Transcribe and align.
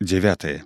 9 0.00 0.62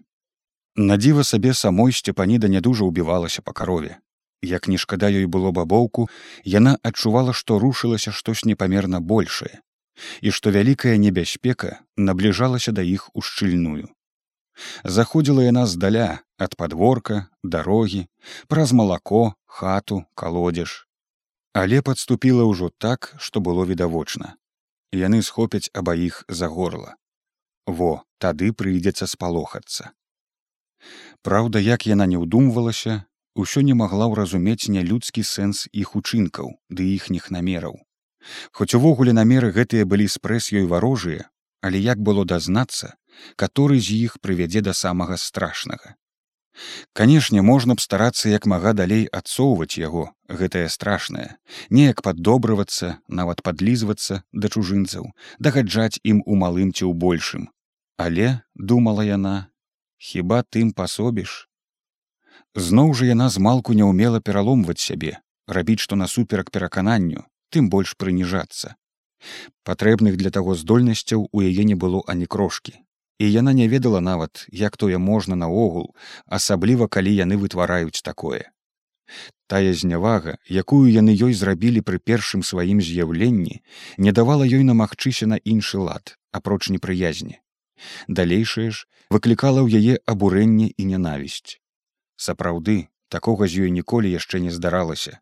Надзіва 0.77 1.25
сабе 1.25 1.55
самой 1.55 1.93
сцепаніда 1.95 2.49
нядужа 2.51 2.83
ўбівалася 2.83 3.47
па 3.47 3.55
карове. 3.55 4.03
Як 4.43 4.67
не 4.67 4.75
шкада 4.75 5.07
ёй 5.07 5.31
было 5.31 5.55
бабоўку, 5.55 6.11
яна 6.43 6.75
адчувала, 6.83 7.31
што 7.31 7.61
рушылася 7.63 8.11
штось 8.11 8.43
непамерна 8.43 8.99
большае 8.99 9.63
і 10.19 10.35
што 10.35 10.51
вялікая 10.51 10.99
небяспека 10.99 11.79
набліжалася 11.95 12.75
да 12.75 12.83
іх 12.83 13.07
у 13.15 13.23
шчыльную. 13.23 13.87
Заходзіла 14.83 15.47
яна 15.47 15.67
здаля 15.71 16.27
ад 16.35 16.59
падворка, 16.59 17.31
дарогі, 17.45 18.11
праз 18.51 18.75
малако, 18.75 19.39
хату, 19.47 20.03
калодзеж. 20.19 20.91
Але 21.55 21.87
падступіла 21.87 22.51
ўжо 22.51 22.75
так, 22.83 23.15
што 23.23 23.39
было 23.39 23.63
відавочна. 23.63 24.35
Яны 24.91 25.23
схопяць 25.23 25.71
абаіх 25.71 26.25
за 26.27 26.51
горла. 26.51 26.99
Во, 27.67 28.05
тады 28.19 28.53
прыйдзецца 28.53 29.07
спалохацца. 29.07 29.93
Праўда, 31.23 31.61
як 31.61 31.87
яна 31.87 32.07
не 32.07 32.17
ўдумвалася, 32.17 33.05
усё 33.35 33.61
не 33.61 33.75
магла 33.75 34.09
ўразумець 34.13 34.73
нялюдскі 34.73 35.23
сэнс 35.23 35.69
іх 35.73 35.95
учынкаў 35.97 36.57
ды 36.69 36.89
іхніх 36.97 37.31
намераў. 37.31 37.77
Хоць 38.53 38.75
увогуле 38.75 39.13
намеры 39.13 39.53
гэтыя 39.53 39.85
былі 39.85 40.09
спрэс 40.09 40.53
ёй 40.53 40.67
варожыя, 40.67 41.29
але 41.61 41.79
як 41.81 41.99
было 42.01 42.25
дазнацца, 42.25 42.97
каторы 43.37 43.81
з 43.81 43.97
іх 44.09 44.21
прывядзе 44.21 44.61
да 44.61 44.73
самага 44.73 45.17
страшнага. 45.17 45.97
Канешне, 46.93 47.43
можна 47.43 47.75
б 47.75 47.81
старацца 47.81 48.29
як 48.29 48.47
мага 48.53 48.73
далей 48.73 49.07
адсоўваць 49.19 49.79
яго, 49.79 50.11
гэтае 50.29 50.69
страшнае, 50.69 51.39
неяк 51.71 52.03
паддобрывацца, 52.03 52.99
нават 53.09 53.43
падлізвацца 53.47 54.23
да 54.33 54.49
чужынцаў, 54.49 55.13
дагаджаць 55.39 56.03
ім 56.03 56.23
у 56.27 56.37
малым 56.43 56.75
ці 56.75 56.85
ў 56.85 56.93
большым. 56.93 57.49
Але, 58.01 58.41
думала 58.55 59.05
яна, 59.05 59.53
хіба 59.99 60.41
тым 60.43 60.73
пасобіш? 60.73 61.33
Зноў 62.57 62.95
жа 62.97 63.11
яна 63.13 63.27
змалку 63.35 63.77
не 63.77 63.85
ўмела 63.85 64.21
пераломваць 64.25 64.81
сябе 64.81 65.19
рабіць 65.57 65.83
што 65.85 65.97
насуперак 65.97 66.51
перакананню 66.51 67.25
тым 67.51 67.69
больш 67.75 67.97
прыніжацца. 68.03 68.77
Патрэбных 69.69 70.17
для 70.17 70.31
таго 70.37 70.55
здольнасцяў 70.55 71.27
у 71.31 71.43
яе 71.49 71.67
не 71.73 71.75
было 71.75 72.01
ані 72.07 72.27
крошкі. 72.27 72.73
І 73.21 73.29
яна 73.33 73.53
не 73.53 73.67
ведала 73.69 74.01
нават 74.01 74.47
як 74.49 74.81
тое 74.81 74.97
можна 74.97 75.37
наогул 75.37 75.93
асабліва 76.39 76.89
калі 76.89 77.13
яны 77.17 77.37
вытвараюць 77.37 78.01
такое. 78.01 78.49
Тая 79.51 79.75
знявага 79.75 80.39
якую 80.63 80.89
яны 80.89 81.13
ёй 81.29 81.35
зрабілі 81.35 81.85
пры 81.85 81.99
першым 81.99 82.47
сваім 82.47 82.81
з'яўленні 82.81 83.61
не 83.99 84.17
давала 84.23 84.49
ёй 84.49 84.65
намагчыся 84.73 85.27
на 85.27 85.43
іншы 85.45 85.85
лад 85.85 86.17
апроч 86.33 86.71
непрыязні 86.71 87.41
далейшае 88.09 88.71
ж 88.71 88.87
выклікала 89.11 89.65
ў 89.65 89.81
яе 89.81 89.95
абурэнне 90.07 90.71
і 90.77 90.83
нянавісць. 90.93 91.59
Сапраўды, 92.17 92.89
такога 93.09 93.49
з 93.49 93.67
ёй 93.67 93.71
ніколі 93.75 94.11
яшчэ 94.13 94.41
не 94.45 94.53
здаралася. 94.55 95.19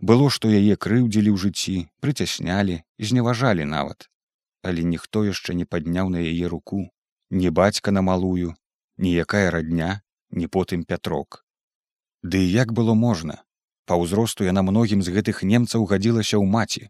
Было, 0.00 0.28
што 0.30 0.50
яе 0.50 0.76
крыўдзілі 0.76 1.30
ў 1.32 1.38
жыцці, 1.40 1.76
прыцяснялі, 2.04 2.82
зневажалі 2.98 3.64
нават. 3.64 4.10
Але 4.62 4.84
ніхто 4.84 5.24
яшчэ 5.24 5.54
не 5.54 5.64
падняў 5.64 6.10
на 6.12 6.20
яе 6.20 6.48
руку, 6.48 6.88
ні 7.30 7.50
бацька 7.50 7.90
на 7.90 8.02
малую, 8.02 8.54
ніякая 8.98 9.50
радня, 9.50 10.02
ні 10.30 10.46
потым 10.46 10.84
пятрок. 10.84 11.44
Ды 12.22 12.40
як 12.40 12.72
было 12.72 12.94
можна? 12.94 13.42
Па 13.84 14.00
ўзросту 14.00 14.44
яна 14.48 14.62
многім 14.64 15.02
з 15.04 15.12
гэтых 15.12 15.44
немцаў 15.44 15.84
гадзілася 15.84 16.40
ў 16.40 16.46
маці. 16.48 16.88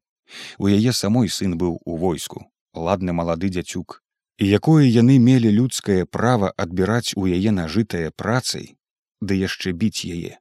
У 0.59 0.71
яе 0.71 0.95
самой 0.95 1.29
сын 1.29 1.59
быў 1.59 1.83
у 1.85 1.97
войску, 1.99 2.47
ладны 2.73 3.13
малады 3.13 3.51
дзяцюк, 3.51 4.04
і 4.39 4.49
якое 4.59 4.85
яны 4.87 5.19
мелі 5.19 5.51
людскае 5.59 6.05
права 6.07 6.53
адбіраць 6.57 7.15
у 7.17 7.27
яе 7.27 7.51
нажытае 7.51 8.11
працай 8.11 8.75
ды 9.21 9.39
яшчэ 9.41 9.73
біць 9.73 10.05
яе. 10.05 10.39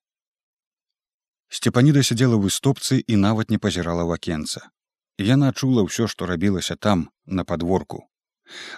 Сцепаніда 1.54 2.02
сядзела 2.02 2.38
ў 2.38 2.50
істопцы 2.50 3.04
і 3.06 3.20
нават 3.26 3.54
не 3.54 3.62
пазірала 3.62 4.06
вакенца 4.10 4.74
яна 5.20 5.52
чула 5.54 5.84
ўсё 5.86 6.08
што 6.08 6.26
рабілася 6.26 6.76
там 6.76 7.10
на 7.26 7.46
падворку. 7.46 8.10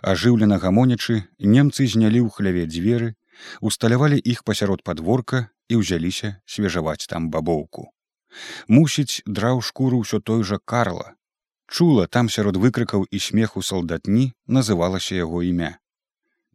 Ажыўлена 0.02 0.60
гамонячы 0.60 1.24
немцы 1.40 1.88
знялі 1.88 2.22
ў 2.22 2.30
хляве 2.30 2.66
дзверы 2.68 3.16
усталявалі 3.62 4.20
іх 4.20 4.44
пасярод 4.44 4.84
падворка 4.84 5.50
і 5.70 5.80
ўзяліся 5.82 6.40
свежаваць 6.46 7.08
там 7.08 7.30
бабоўку. 7.30 7.92
Мусіць 8.68 9.24
драў 9.26 9.62
шкуру 9.62 10.04
ўсё 10.04 10.20
той 10.20 10.44
жа 10.44 10.60
карла 10.60 11.16
чула 11.68 12.08
там 12.08 12.30
сярод 12.30 12.58
выкрыкаў 12.58 13.06
і 13.12 13.20
смеху 13.20 13.62
салдатні 13.62 14.34
называлася 14.48 15.16
яго 15.16 15.42
імя. 15.44 15.78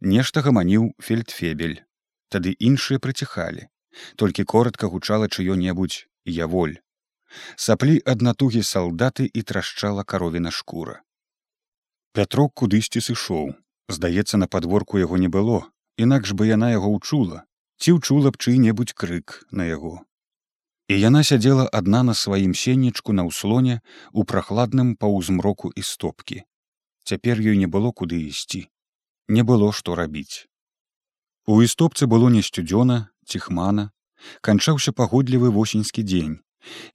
Нешта 0.01 0.41
гаманіў 0.41 0.93
фельдфебель. 0.99 1.81
Тады 2.29 2.55
іншыя 2.57 2.99
прыціхалі. 2.99 3.67
Толькі 4.15 4.47
коротко 4.47 4.87
гучала 4.87 5.27
чыё-небудзь 5.27 6.07
я 6.25 6.47
воль 6.47 6.79
саплі 7.55 8.01
аднатугі 8.05 8.63
салдаты 8.63 9.29
і 9.33 9.41
трашчала 9.41 10.03
каровіна 10.03 10.51
шкура. 10.51 11.01
Пятрок 12.13 12.53
кудысьці 12.61 12.99
сышоў. 12.99 13.55
Здаецца 13.87 14.37
на 14.37 14.47
падворку 14.47 14.99
яго 14.99 15.17
не 15.17 15.27
было. 15.27 15.63
Інакш 15.97 16.35
бы 16.35 16.47
яна 16.47 16.71
яго 16.71 16.91
ўчула. 16.95 17.43
Ці 17.79 17.99
ўчула 17.99 18.31
б 18.31 18.39
чый-небудзь 18.39 18.95
крык 18.95 19.43
на 19.51 19.67
яго 19.67 20.03
і 20.91 20.95
яна 20.99 21.23
сядзела 21.23 21.65
адна 21.77 21.99
на 22.03 22.13
сваім 22.19 22.53
сенечку 22.61 23.13
на 23.15 23.23
ўслоне 23.23 23.75
у 24.11 24.23
прахладным 24.27 24.95
паўзмроку 24.99 25.71
і 25.71 25.83
стопкі. 25.89 26.43
Цяпер 27.07 27.39
ёй 27.39 27.55
не 27.61 27.69
было 27.75 27.91
куды 27.95 28.19
ісці. 28.27 28.67
Не 29.31 29.43
было 29.47 29.71
што 29.77 29.95
рабіць. 29.95 30.51
У 31.47 31.61
істопцы 31.63 32.11
было 32.11 32.27
не 32.33 32.43
сцюдзёна 32.43 32.97
ціхмана. 33.23 33.91
Канчаўся 34.41 34.91
пагодлівы 34.91 35.53
восеньскі 35.55 36.03
дзень. 36.03 36.35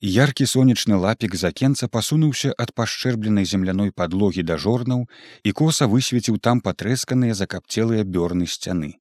Яркі 0.01 0.45
сонечны 0.53 1.01
лапік 1.07 1.35
закенца 1.35 1.89
пасунуўся 1.89 2.53
ад 2.53 2.77
пашчэрбленай 2.77 3.49
земляной 3.49 3.97
падлогі 3.97 4.45
да 4.53 4.61
жорнаў 4.61 5.09
і 5.43 5.57
коса 5.63 5.89
высвеціў 5.97 6.39
там 6.39 6.61
патрэсканыя 6.61 7.35
закапцелыя 7.35 8.05
бёрны 8.05 8.47
сцяны 8.47 8.93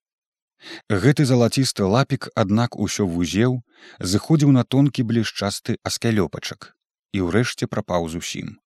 Гэты 0.89 1.25
залацісты 1.25 1.83
лапік, 1.83 2.29
аднак 2.35 2.75
усё 2.75 3.05
вузеў, 3.05 3.61
зыходзіў 3.99 4.51
на 4.51 4.63
тонкі 4.63 5.03
блішчасты 5.03 5.77
аскалёпачак 5.83 6.73
і 7.15 7.21
ўрэшце 7.27 7.67
прапаў 7.71 8.09
зусім. 8.11 8.59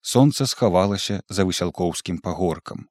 Сонца 0.00 0.46
схавалася 0.46 1.20
за 1.28 1.44
высялкоўскім 1.44 2.18
пагоркам. 2.24 2.88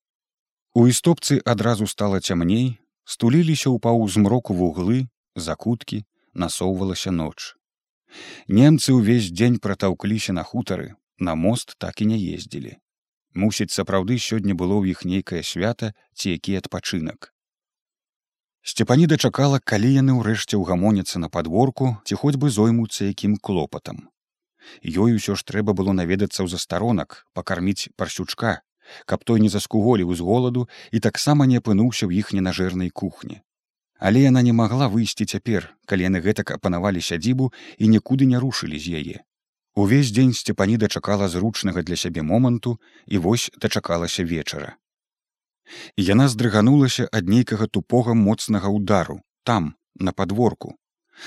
У 0.73 0.85
істопцы 0.87 1.41
адразу 1.45 1.87
стала 1.87 2.21
цямней, 2.21 2.77
стуліліся 3.03 3.73
ў 3.73 3.81
паўзмроку 3.81 4.53
вуглы, 4.53 5.09
закуткі, 5.35 6.05
насоўвалася 6.33 7.11
ноч. 7.11 7.57
Немцы 8.47 8.93
ўвесь 8.93 9.33
дзень 9.33 9.57
пратаўкліся 9.57 10.33
на 10.33 10.43
хутары, 10.43 10.93
на 11.17 11.33
мост 11.35 11.75
так 11.77 12.01
і 12.01 12.05
не 12.13 12.21
ездзілі. 12.35 12.77
Мусіць, 13.33 13.73
сапраўды 13.73 14.21
сёння 14.21 14.53
было 14.53 14.77
ў 14.81 14.93
іх 14.93 15.05
нейкае 15.05 15.41
свята 15.41 15.93
ці 16.13 16.37
які 16.37 16.61
адпачынак. 16.61 17.33
Сцепаніда 18.61 19.15
чакала, 19.17 19.59
калі 19.63 19.89
яны 19.95 20.13
ўрэшце 20.19 20.59
ўгамоняцца 20.59 21.19
на 21.23 21.29
падворку 21.31 21.95
ці 22.03 22.15
хоць 22.19 22.35
бы 22.35 22.49
зоймуцца 22.51 23.07
якім 23.07 23.37
клопатам. 23.39 24.09
Ёй 24.83 25.15
усё 25.15 25.35
ж 25.39 25.47
трэба 25.47 25.73
было 25.73 25.95
наведацца 25.95 26.43
ў 26.43 26.47
застаронак, 26.51 27.23
пакарміць 27.33 27.89
парсючка, 27.95 28.59
каб 29.05 29.23
той 29.23 29.39
не 29.39 29.49
заскуголіў 29.49 30.11
з 30.11 30.19
голаду 30.19 30.67
і 30.91 30.99
таксама 30.99 31.47
не 31.47 31.63
апынуўся 31.63 32.03
ў 32.05 32.19
іх 32.19 32.35
ненажэрнай 32.35 32.91
кухні. 32.91 33.39
Але 33.99 34.27
яна 34.27 34.43
не 34.43 34.51
магла 34.51 34.91
выйсці 34.91 35.23
цяпер, 35.23 35.71
калі 35.87 36.07
яны 36.09 36.19
гэтак 36.19 36.51
апанавалі 36.59 36.99
сядзібу 36.99 37.51
і 37.77 37.87
нікуды 37.95 38.27
не 38.27 38.43
рушылі 38.43 38.79
з 38.79 38.99
яе. 38.99 39.17
Увесь 39.75 40.11
дзень 40.11 40.35
сцепаніда 40.35 40.91
чакала 40.91 41.31
зручнага 41.31 41.81
для 41.81 41.95
сябе 41.95 42.27
моманту 42.27 42.79
і 43.07 43.23
вось 43.23 43.51
дачакалася 43.55 44.27
вечара 44.27 44.75
яна 45.97 46.27
здрыганулася 46.33 47.07
ад 47.11 47.29
нейкага 47.29 47.67
тупога 47.67 48.13
моцнага 48.13 48.69
удару 48.69 49.21
там 49.43 49.75
на 49.95 50.11
подворку 50.13 50.75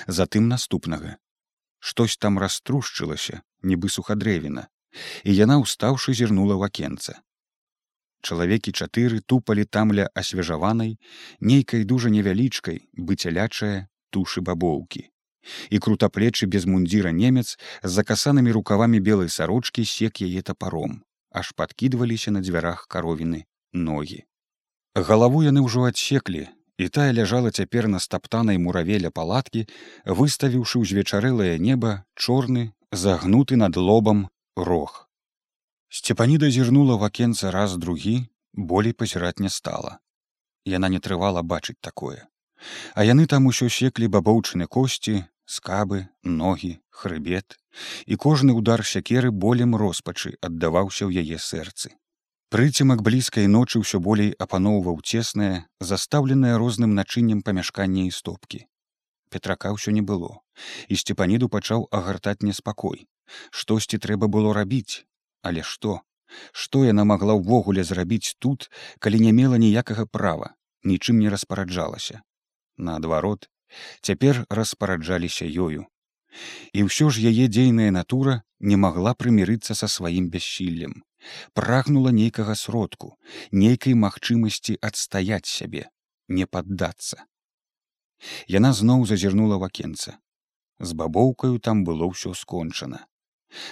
затым 0.07 0.49
наступнага. 0.49 1.17
Штось 1.79 2.17
там 2.17 2.39
раструшчылася 2.39 3.43
нібы 3.63 3.91
сухадрэвіна 3.91 4.69
і 5.25 5.35
яна 5.35 5.59
устаўшы 5.59 6.15
зірнула 6.15 6.57
в 6.57 6.63
акенца. 6.69 7.21
Чалавекі 8.23 8.71
чатыры 8.73 9.21
тупалі 9.21 9.65
там 9.65 9.93
ля 9.93 10.07
асвежаванай 10.15 10.99
нейкай 11.41 11.85
дужа 11.85 12.11
невялічкай 12.15 12.87
быцялячая 12.95 13.89
тушы 14.11 14.41
бабоўкі. 14.41 15.09
І 15.75 15.79
крутаплечы 15.83 16.47
без 16.47 16.67
мундзіра 16.71 17.11
немец 17.11 17.59
з 17.83 17.91
закасанымі 17.91 18.55
рукавамі 18.55 19.03
белай 19.03 19.29
сарочкі 19.29 19.83
сек 19.83 20.23
яе 20.23 20.43
тапаром 20.43 21.03
аж 21.33 21.51
падкідваліся 21.59 22.31
на 22.31 22.47
дзвярах 22.47 22.87
каровіны 22.87 23.43
ногі 23.73 24.23
Галаву 24.95 25.43
яны 25.43 25.65
ўжо 25.65 25.89
адсеклі, 25.89 26.49
і 26.79 26.89
тая 26.89 27.13
ляжала 27.17 27.51
цяпер 27.51 27.89
на 27.89 27.99
стаптанай 27.99 28.59
муравеля 28.59 29.11
палаткі, 29.11 29.67
выставіўшы 30.05 30.85
ўзвечарэлае 30.85 31.59
неба 31.59 32.05
чорны, 32.15 32.73
загнуты 32.93 33.57
над 33.57 33.77
лобам 33.77 34.29
рог. 34.57 35.09
Сцепаніда 35.89 36.51
зірнула 36.51 36.97
в 36.97 37.05
акенца 37.05 37.51
раз 37.51 37.77
другі, 37.77 38.29
болей 38.53 38.93
пазіраць 38.93 39.41
не 39.41 39.49
стала. 39.49 40.01
яна 40.65 40.89
не 40.89 41.01
трывала 41.01 41.43
бачыць 41.43 41.81
такое 41.81 42.29
а 42.95 43.05
яны 43.05 43.27
там 43.27 43.47
усё 43.51 43.69
секлі 43.77 44.09
бабоўчыны 44.17 44.69
косці 44.77 45.25
скабы 45.55 46.07
ногі 46.23 46.79
хрыбет 46.91 47.59
і 48.07 48.17
кожны 48.25 48.55
удар 48.61 48.85
сякеры 48.87 49.33
болем 49.45 49.75
роспачы 49.77 50.37
аддаваўся 50.41 51.07
ў 51.07 51.27
яе 51.27 51.39
сэрцы 51.43 51.91
прыцемак 52.53 53.01
блізкай 53.01 53.47
ночы 53.49 53.81
ўсё 53.81 53.99
болей 54.05 54.35
апаноўваў 54.45 54.99
цеснае 55.01 55.65
застаўленае 55.91 56.61
розным 56.61 56.91
начыннем 56.93 57.41
памяшкання 57.41 58.03
і 58.05 58.11
стопкі. 58.13 58.59
Петрака 59.33 59.71
ўсё 59.73 59.93
не 59.97 60.03
было 60.11 60.45
і 60.93 60.99
сцепаніду 61.01 61.49
пачаў 61.49 61.87
агартаць 61.99 62.45
неспакой. 62.45 63.09
Штосьці 63.57 63.97
трэба 63.97 64.29
было 64.29 64.53
рабіць. 64.53 65.09
Але 65.41 65.65
што? 65.65 66.05
Што 66.53 66.83
яна 66.85 67.09
магла 67.09 67.39
ўвогуле 67.41 67.85
зрабіць 67.89 68.37
тут 68.37 68.69
калі 69.01 69.21
не 69.25 69.33
мела 69.33 69.57
ніякага 69.57 70.05
права 70.05 70.53
нічым 70.85 71.25
не 71.25 71.33
распараджалася? 71.33 72.21
Наадварот 72.77 73.49
цяпер 74.05 74.45
распараджаліся 74.61 75.49
ёю. 75.49 75.89
І 76.77 76.85
ўсё 76.85 77.09
ж 77.09 77.25
яе 77.33 77.49
дзейная 77.49 77.89
натура 77.97 78.45
не 78.61 78.77
магла 78.77 79.17
прымірыцца 79.17 79.73
са 79.73 79.89
сваім 79.89 80.29
бяссіллем 80.29 81.01
прагнула 81.55 82.11
нейкага 82.11 82.55
сродку 82.55 83.17
нейкай 83.51 83.95
магчымасці 83.95 84.79
адстаяць 84.81 85.47
сябе 85.47 85.87
не 86.29 86.47
паддацца. 86.47 87.25
Яна 88.49 88.73
зноў 88.73 89.07
зазірнула 89.07 89.59
в 89.59 89.65
акенца. 89.69 90.19
З 90.79 90.99
бабоўкаю 90.99 91.59
там 91.59 91.85
было 91.85 92.11
ўсё 92.11 92.35
скончана. 92.35 93.07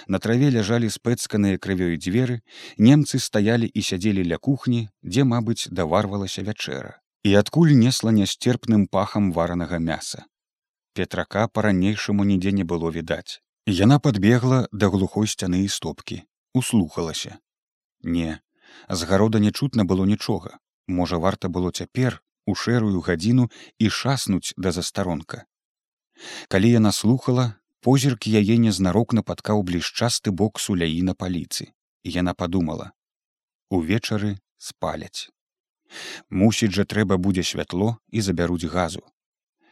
На 0.07 0.19
траве 0.23 0.49
ляжалі 0.53 0.89
спэцканыя 0.93 1.57
крывёй 1.57 1.97
дзверы 1.97 2.41
немцы 2.77 3.19
стаялі 3.19 3.67
і 3.67 3.81
сядзелі 3.81 4.23
ля 4.31 4.37
кухні 4.37 4.87
дзе 5.01 5.25
мабыць 5.25 5.67
даварвалася 5.71 6.45
вячэра. 6.45 6.99
І 7.23 7.33
адкуль 7.41 7.73
несла 7.77 8.11
нястерпным 8.11 8.87
пахам 8.87 9.31
варанага 9.31 9.79
мяса. 9.79 10.25
Петрака 10.93 11.47
па-ранейшаму 11.47 12.23
нідзе 12.27 12.51
не 12.51 12.63
было 12.63 12.89
відаць. 12.91 13.41
Яна 13.65 13.99
падбегла 13.99 14.67
да 14.71 14.89
глухой 14.89 15.27
сцяны 15.27 15.63
і 15.65 15.69
стопкі, 15.69 16.23
услухалася. 16.53 17.37
Не, 18.01 18.39
з 18.89 19.03
гарода 19.03 19.39
не 19.39 19.51
чутна 19.51 19.83
было 19.83 20.05
нічога. 20.05 20.59
Можа, 20.87 21.17
варта 21.17 21.49
было 21.49 21.71
цяпер 21.71 22.21
у 22.45 22.55
шэрую 22.55 23.01
гадзіну 23.01 23.49
і 23.79 23.89
шаснуць 23.89 24.53
да 24.57 24.71
застаронка. 24.71 25.45
Калі 26.47 26.71
яна 26.71 26.91
слухала, 26.91 27.53
позірк 27.81 28.27
яе 28.27 28.57
незнарок 28.57 29.13
напаткаў 29.13 29.63
блішчасты 29.63 30.31
бок 30.31 30.59
суляі 30.59 31.01
на 31.01 31.13
паліцы. 31.13 31.71
Яна 32.03 32.33
падумала: 32.33 32.91
увечары 33.69 34.37
спаляць. 34.57 35.29
Мусіць 36.29 36.73
жа 36.75 36.85
трэба 36.85 37.17
будзе 37.17 37.43
святло 37.43 37.97
і 38.09 38.21
забяруць 38.21 38.69
газу. 38.75 39.01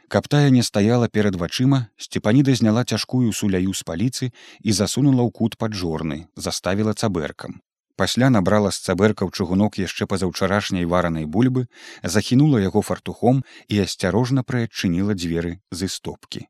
Каб 0.10 0.28
тая 0.28 0.50
не 0.50 0.64
стаяла 0.64 1.08
перад 1.08 1.36
вачыма, 1.36 1.80
сцепаніда 1.98 2.54
зняла 2.58 2.84
цяжкую 2.84 3.32
суляю 3.32 3.74
з 3.78 3.86
паліцы 3.86 4.30
і 4.66 4.74
засунула 4.74 5.22
ў 5.22 5.30
кут 5.30 5.58
паджорны, 5.62 6.26
заставіла 6.36 6.98
цабэркам. 6.98 7.62
Пасля 8.00 8.30
набрала 8.34 8.72
з 8.74 8.82
цабэркаў 8.90 9.30
чыгунок 9.30 9.78
яшчэ 9.78 10.10
пазаўчарашняй 10.10 10.90
варанай 10.90 11.30
бульбы, 11.30 11.68
захінула 12.02 12.64
яго 12.64 12.82
фартухом 12.82 13.44
і 13.68 13.86
асцярожна 13.86 14.42
прыадчыніла 14.42 15.14
дзверы 15.14 15.54
з 15.70 15.92
істопкі. 15.92 16.42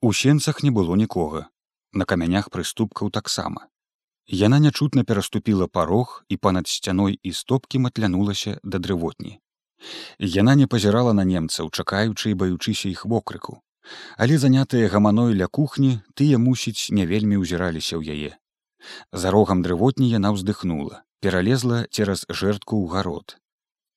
У 0.00 0.14
сенцах 0.14 0.62
не 0.62 0.70
было 0.70 0.94
нікога. 0.94 1.48
На 1.92 2.06
камянях 2.06 2.54
прыступкаў 2.54 3.10
таксама. 3.10 3.66
Яна 4.30 4.62
нячутна 4.62 5.02
пераступіла 5.02 5.66
парог 5.66 6.22
і 6.28 6.36
па-над 6.36 6.68
сцяной 6.70 7.18
і 7.22 7.32
стопкі 7.34 7.82
матлянулася 7.82 8.60
да 8.62 8.78
дрывотні. 8.78 9.40
Яна 10.18 10.54
не 10.54 10.66
пазірала 10.66 11.12
на 11.16 11.24
немцаў, 11.24 11.70
чакаючы 11.70 12.30
і 12.30 12.38
баючыся 12.42 12.88
іх 12.90 13.06
вокрыку. 13.06 13.60
Але 14.16 14.38
занятыя 14.38 14.88
гаманой 14.92 15.34
ля 15.34 15.48
кухні 15.48 15.98
тыя 16.14 16.38
мусіць 16.38 16.92
не 16.98 17.06
вельмі 17.06 17.40
ўзіраліся 17.42 17.96
ў 17.96 18.02
яе. 18.14 18.32
За 19.12 19.30
рогам 19.34 19.64
дрывотні 19.66 20.10
яна 20.12 20.32
ўздыхнула, 20.36 21.02
пералезла 21.20 21.84
цераз 21.90 22.24
жэртку 22.28 22.80
ў 22.80 22.86
гарод. 22.92 23.36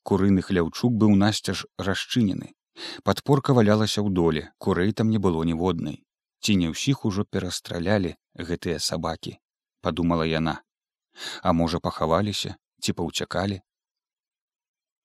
Курыны 0.04 0.42
хляўчук 0.42 0.98
быў 1.04 1.16
насцяж 1.20 1.68
расчынены. 1.78 2.56
Падпорка 3.04 3.54
валялася 3.54 4.02
ў 4.02 4.10
доле, 4.10 4.50
курэй 4.58 4.92
там 4.92 5.14
не 5.14 5.22
было 5.22 5.44
ніводнай. 5.44 6.04
Ці 6.44 6.60
не 6.60 6.74
ўсіх 6.74 7.06
ужо 7.06 7.24
перастралялі 7.24 8.18
гэтыя 8.36 8.80
сабакі 8.80 9.40
подумала 9.84 10.26
яна 10.26 10.56
а 11.48 11.54
можа 11.60 11.80
пахаваліся 11.86 12.56
ці 12.82 12.96
паўцякалі 13.00 13.60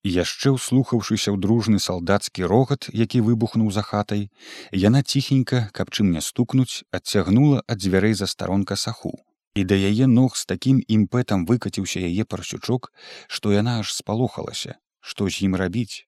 яшчэ 0.04 0.54
ўслухаўшыся 0.54 1.34
ў 1.34 1.38
дружны 1.42 1.78
салдацкі 1.82 2.46
рогат 2.46 2.88
які 2.92 3.20
выбухнуў 3.26 3.70
за 3.74 3.82
хатай 3.82 4.30
яна 4.72 5.02
ціхенька 5.02 5.70
каб 5.72 5.90
чым 5.90 6.12
не 6.14 6.22
стукнуць 6.22 6.84
адцягнула 6.92 7.62
ад 7.66 7.78
дзвярэй 7.82 8.14
за 8.14 8.26
старонка 8.26 8.76
саху. 8.76 9.18
І 9.54 9.64
да 9.64 9.74
яе 9.74 10.06
ног 10.06 10.36
з 10.36 10.46
такім 10.46 10.78
імпэтам 10.86 11.46
выкаціўся 11.46 11.98
яе 11.98 12.24
парсючок 12.24 12.92
што 13.26 13.52
яна 13.52 13.80
аж 13.82 13.94
спалохалася 13.94 14.78
што 15.00 15.28
з 15.28 15.48
ім 15.48 15.56
рабіць. 15.56 16.06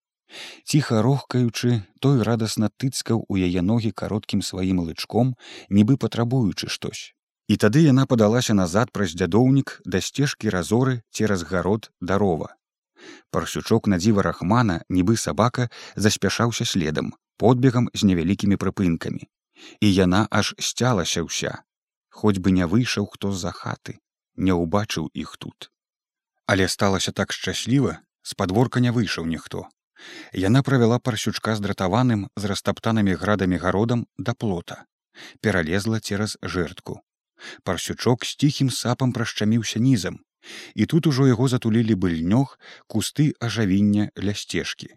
Ціха 0.65 1.03
рохкаючы 1.03 1.83
той 1.99 2.23
радасна 2.23 2.71
тыцкаў 2.71 3.25
у 3.27 3.35
яе 3.37 3.63
ногі 3.63 3.91
кароткім 3.91 4.43
сваім 4.43 4.87
лычком 4.87 5.35
нібы 5.69 5.97
патрабуючы 5.97 6.69
штось. 6.69 7.11
І 7.51 7.57
тады 7.59 7.83
яна 7.83 8.07
падалася 8.07 8.55
назад 8.55 8.95
праз 8.95 9.19
дзядоўнік 9.19 9.81
да 9.85 9.99
сцежкі 9.99 10.55
разоры 10.55 11.03
цераз 11.11 11.43
гарод 11.43 11.91
дарова. 12.01 12.55
Парсючок 13.31 13.87
на 13.87 13.99
дзіва 13.99 14.23
рахмана, 14.23 14.81
нібы 14.89 15.17
сабака 15.17 15.69
заспяшаўся 15.97 16.65
следам, 16.65 17.13
подбегам 17.37 17.89
з 17.95 18.05
невялікімі 18.11 18.57
прыпынкамі. 18.57 19.27
І 19.81 19.89
яна 19.95 20.27
аж 20.31 20.55
сцялася 20.59 21.25
ўся. 21.25 21.63
Хоць 22.11 22.39
бы 22.39 22.51
не 22.51 22.67
выйшаў 22.67 23.07
хто 23.13 23.33
з-за 23.33 23.53
хаты, 23.53 23.99
не 24.37 24.53
ўбачыў 24.53 25.11
іх 25.15 25.37
тут. 25.39 25.71
Але 26.47 26.69
сталася 26.69 27.13
так 27.13 27.33
шчасліва, 27.33 28.01
з 28.23 28.35
падворка 28.35 28.81
не 28.81 28.91
выйшаў 28.91 29.27
ніхто. 29.27 29.69
Яна 30.33 30.63
правяла 30.63 30.99
парсючка 30.99 31.55
з 31.57 31.61
дратаваным 31.61 32.27
з 32.37 32.51
растаптанымі 32.51 33.15
градамі 33.21 33.61
гародам 33.61 34.09
да 34.19 34.35
плота, 34.35 34.85
пералезла 35.41 36.01
цераз 36.01 36.37
жэртку 36.43 37.01
парсючок 37.63 38.25
з 38.25 38.37
ціхім 38.37 38.71
сапам 38.71 39.13
прашчаміўся 39.13 39.79
нізам 39.79 40.21
і 40.75 40.87
тут 40.87 41.07
ужо 41.07 41.27
яго 41.29 41.49
затулілі 41.49 41.95
быльнёг 41.95 42.57
кусты 42.87 43.33
ажавіння 43.41 44.11
ля 44.17 44.35
сцежкі. 44.35 44.89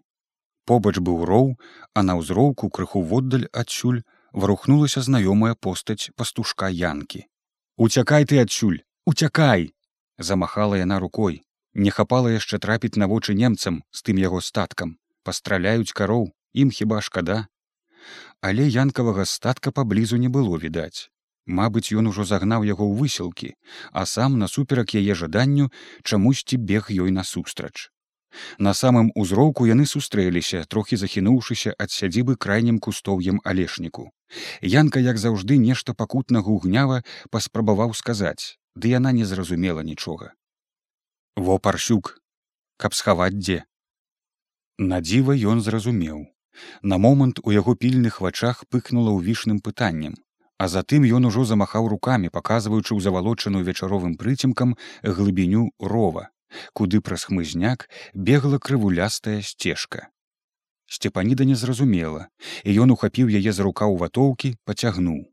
Побач 0.64 0.96
быў 0.98 1.24
роў 1.28 1.54
а 1.94 2.02
на 2.02 2.16
ўзроўку 2.20 2.70
крыху 2.70 3.02
воддаль 3.02 3.46
адсюль 3.52 4.02
варухнулася 4.32 5.04
знаёмая 5.04 5.54
постаць 5.54 6.10
пастушка 6.16 6.68
янкі. 6.68 7.24
Уцякай 7.76 8.24
ты 8.24 8.40
адсюль! 8.40 8.82
Уцякай 9.06 9.74
замахала 10.18 10.74
яна 10.80 10.98
рукой. 10.98 11.42
Не 11.74 11.90
хапала 11.90 12.30
яшчэ 12.30 12.58
трапіць 12.58 12.96
на 12.96 13.06
вочы 13.10 13.34
немцам 13.34 13.82
з 13.90 14.02
тым 14.06 14.18
яго 14.22 14.40
статкам. 14.40 14.96
Пастраляюць 15.24 15.92
кароў 15.92 16.30
ім 16.54 16.70
хіба 16.70 17.00
шкада. 17.02 17.46
Але 18.40 18.68
янкавага 18.68 19.24
статка 19.24 19.72
паблізу 19.72 20.16
не 20.16 20.28
было 20.28 20.56
відаць 20.56 21.10
Мабыць, 21.46 21.92
ён 21.92 22.08
ужо 22.08 22.24
загнаў 22.24 22.64
яго 22.64 22.84
ў 22.88 22.94
высілкі, 22.96 23.48
а 23.92 24.06
сам 24.08 24.38
насуперак 24.40 24.96
яе 24.96 25.14
жаданню 25.14 25.68
чамусьці 26.02 26.56
бег 26.56 26.88
ёй 26.88 27.12
насустрач. 27.12 27.92
На 28.58 28.72
самым 28.74 29.12
узроўку 29.14 29.66
яны 29.68 29.86
сустрэліся, 29.86 30.64
трохі 30.64 30.96
захінуўшыся 30.96 31.74
ад 31.78 31.90
сядзібы 31.90 32.36
крайнім 32.36 32.80
кустоўем 32.80 33.40
алешніку. 33.44 34.10
Янка, 34.62 34.98
як 34.98 35.18
заўжды 35.18 35.60
нешта 35.60 35.94
пакутна 35.94 36.40
гугнява 36.40 37.04
паспрабаваў 37.30 37.94
сказаць, 37.94 38.56
ды 38.74 38.96
яна 38.96 39.12
не 39.12 39.24
зразумела 39.24 39.84
нічога. 39.84 40.32
Во 41.36 41.58
парсюк, 41.58 42.18
каб 42.76 42.94
схаваць 42.94 43.36
дзе. 43.36 43.62
Надзіва 44.78 45.36
ён 45.36 45.60
зразумеў. 45.60 46.26
На 46.82 46.98
момант 46.98 47.38
у 47.42 47.52
яго 47.52 47.74
пільных 47.74 48.20
вачах 48.20 48.64
пыхнула 48.70 49.12
ў 49.12 49.22
вішным 49.22 49.60
пытаннем 49.60 50.23
а 50.58 50.68
затым 50.68 51.04
ён 51.04 51.26
ужо 51.30 51.44
замахаў 51.44 51.88
рукамі 51.92 52.30
паказваючы 52.30 52.94
ў 52.94 53.00
завалочаную 53.00 53.64
вечаровым 53.64 54.14
прыцемкам 54.20 54.78
глыбіню 55.02 55.70
рова 55.80 56.30
куды 56.72 57.00
праз 57.00 57.24
хмызняк 57.24 57.88
бегла 58.14 58.58
крывулястая 58.58 59.42
сцежка. 59.42 60.08
Сцепаніда 60.86 61.44
не 61.44 61.54
зразумела 61.54 62.28
і 62.62 62.74
ён 62.86 62.94
ухапіў 62.94 63.32
яе 63.32 63.52
за 63.52 63.64
рукаў 63.66 63.96
ватоўкі 64.02 64.54
пацягнуў. 64.64 65.24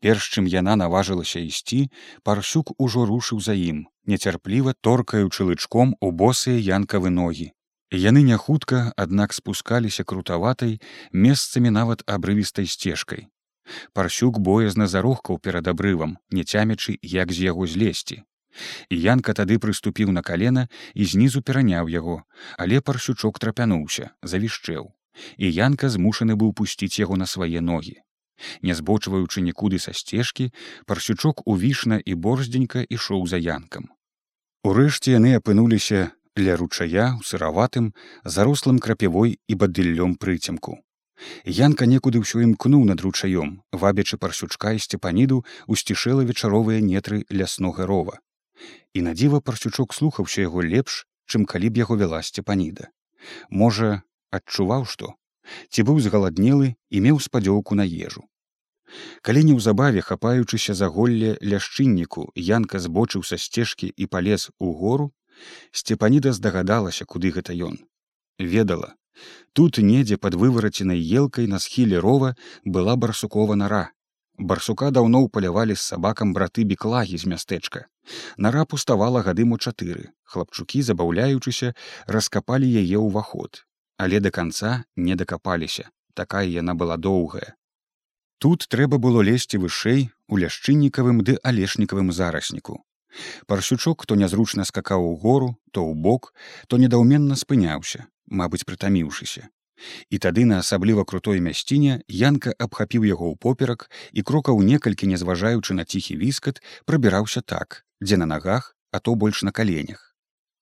Перш 0.00 0.28
чым 0.32 0.46
яна 0.48 0.76
наважылася 0.80 1.40
ісці 1.44 1.88
парсюк 2.22 2.72
ужо 2.78 3.04
рушыў 3.08 3.40
за 3.40 3.56
ім 3.56 3.88
нецярпліва 4.06 4.74
торкаючы 4.80 5.48
лычком 5.50 5.96
у 6.00 6.12
босыя 6.12 6.60
янкавы 6.78 7.10
ногі. 7.10 7.50
Яны 7.90 8.22
не 8.22 8.36
хутка 8.38 8.92
аднак 8.96 9.34
спускаліся 9.34 10.04
крутаватай 10.04 10.78
месцамі 11.12 11.74
нават 11.74 12.06
абрывістай 12.06 12.70
сцежкай 12.70 13.26
парсюк 13.92 14.38
боязна 14.38 14.86
зарохкаў 14.86 15.38
перад 15.38 15.68
абрывам 15.68 16.18
не 16.30 16.44
цямячы 16.44 16.98
як 17.02 17.32
з 17.32 17.50
яго 17.52 17.66
злезці 17.66 18.24
І 18.90 18.98
янка 19.00 19.34
тады 19.38 19.58
прыступіў 19.62 20.10
на 20.16 20.22
калена 20.26 20.66
і 20.94 21.06
знізу 21.12 21.42
пераняў 21.42 21.90
яго, 21.92 22.16
але 22.58 22.80
паршучок 22.80 23.38
трапянуўся, 23.38 24.10
завішчэў. 24.22 24.90
І 25.36 25.46
янка 25.50 25.90
змушаны 25.94 26.36
быў 26.40 26.52
пусціць 26.60 26.98
яго 26.98 27.16
на 27.16 27.26
свае 27.26 27.60
ногі. 27.60 27.96
Не 28.62 28.74
збочваючы 28.74 29.44
нікуды 29.44 29.78
са 29.78 29.92
сцежкі, 29.92 30.50
парсючок 30.86 31.46
увішна 31.46 32.00
і 32.00 32.14
борздзенька 32.14 32.84
ішоў 32.88 33.26
за 33.32 33.36
янкам. 33.36 33.90
Урэшце 34.64 35.16
яны 35.16 35.36
апынуліся 35.36 36.10
ля 36.40 36.56
ручая 36.56 37.08
ў 37.16 37.22
сыраватым, 37.24 37.92
зарослым 38.24 38.78
крапявой 38.78 39.36
і 39.46 39.54
бадыллём 39.60 40.16
прыцемку. 40.16 40.80
Янка 41.44 41.86
некуды 41.86 42.20
ўсё 42.22 42.40
імкнуў 42.46 42.84
над 42.88 43.00
ручаём, 43.04 43.60
вабячы 43.72 44.16
парсючка 44.16 44.72
і 44.76 44.82
сцепаніду 44.84 45.44
усцішэла 45.66 46.24
вечаровыя 46.24 46.80
нетры 46.80 47.24
ляснога 47.30 47.86
рова. 47.86 48.20
І 48.94 49.02
надзіва 49.06 49.40
парсючок 49.40 49.94
слухаўся 49.94 50.46
яго 50.46 50.64
лепш, 50.64 51.06
чым 51.26 51.44
калі 51.44 51.70
б 51.70 51.84
яго 51.84 51.96
вяла 52.00 52.22
сцепаніда. 52.22 52.88
Можа, 53.50 54.02
адчуваў 54.30 54.84
што, 54.84 55.14
ці 55.68 55.84
быў 55.84 56.00
згаладнелы 56.00 56.74
і 56.90 57.04
меў 57.04 57.20
спадзёўку 57.20 57.76
на 57.76 57.84
ежу. 57.84 58.24
Калі 59.22 59.44
неўзабаве 59.46 60.02
хапаючыся 60.02 60.74
за 60.74 60.88
голле 60.90 61.36
ляшчынніку 61.40 62.32
янка 62.34 62.82
збочыў 62.82 63.22
са 63.22 63.38
сцежкі 63.38 63.92
і 63.94 64.06
палез 64.06 64.50
у 64.58 64.72
гору, 64.74 65.12
сцепаніда 65.70 66.32
здагадалася, 66.32 67.04
куды 67.04 67.30
гэта 67.30 67.54
ён. 67.54 67.78
ведала, 68.40 68.94
Тут 69.52 69.78
недзе 69.78 70.16
пад 70.16 70.34
вывараценай 70.34 70.98
елкай 70.98 71.46
на 71.46 71.58
схіле 71.58 71.98
рова 71.98 72.36
была 72.64 72.96
барсукова 72.96 73.54
нара. 73.54 73.90
Барсука 74.40 74.88
даўно 74.90 75.20
ўпалявалі 75.26 75.76
з 75.76 75.82
сабакам 75.84 76.32
браты 76.32 76.64
беклагі 76.64 77.20
з 77.20 77.28
мястэчка. 77.28 77.84
Нара 78.40 78.64
пуставала 78.64 79.20
гады 79.26 79.44
мо 79.44 79.58
чатыры. 79.60 80.16
Хлапчукі, 80.24 80.80
забаўляючыся, 80.80 81.74
раскапалі 82.06 82.64
яе 82.64 82.96
ўваход. 82.96 83.66
Але 84.00 84.20
да 84.24 84.30
канца 84.32 84.84
не 84.96 85.14
дакапаліся. 85.14 85.90
Такая 86.14 86.48
яна 86.48 86.74
была 86.74 86.96
доўгая. 86.96 87.52
Тут 88.40 88.64
трэба 88.72 88.96
было 88.96 89.20
лезці 89.20 89.60
вышэй 89.60 90.08
у 90.28 90.40
ляшчыннікавым 90.40 91.20
ды 91.20 91.36
алешнікавым 91.44 92.08
зарасніку. 92.08 92.80
Парсючок, 93.46 94.02
хто 94.02 94.16
нязручна 94.16 94.64
скакаў 94.64 95.04
у 95.04 95.16
гору, 95.20 95.58
то 95.72 95.84
ў 95.84 95.92
бок, 95.94 96.32
то 96.68 96.78
недаўменна 96.78 97.36
спыняўся, 97.36 98.06
мабыць 98.30 98.64
прытаміўшыся. 98.64 99.48
І 100.10 100.18
тады 100.18 100.44
на 100.44 100.58
асабліва 100.62 101.04
крутой 101.04 101.40
мясціне 101.40 102.00
янка 102.08 102.52
абхапіў 102.58 103.06
яго 103.08 103.32
ў 103.32 103.36
поперак 103.40 103.88
і 104.12 104.22
крокаў 104.22 104.60
некалькі 104.60 105.08
не 105.12 105.16
зважаючы 105.16 105.74
на 105.74 105.84
ціхі 105.84 106.16
віскат 106.20 106.60
прабіраўся 106.84 107.40
так, 107.40 107.84
дзе 108.00 108.20
на 108.20 108.26
нагах, 108.26 108.76
а 108.92 109.00
то 109.00 109.14
больш 109.14 109.42
на 109.42 109.52
каленях. 109.52 110.10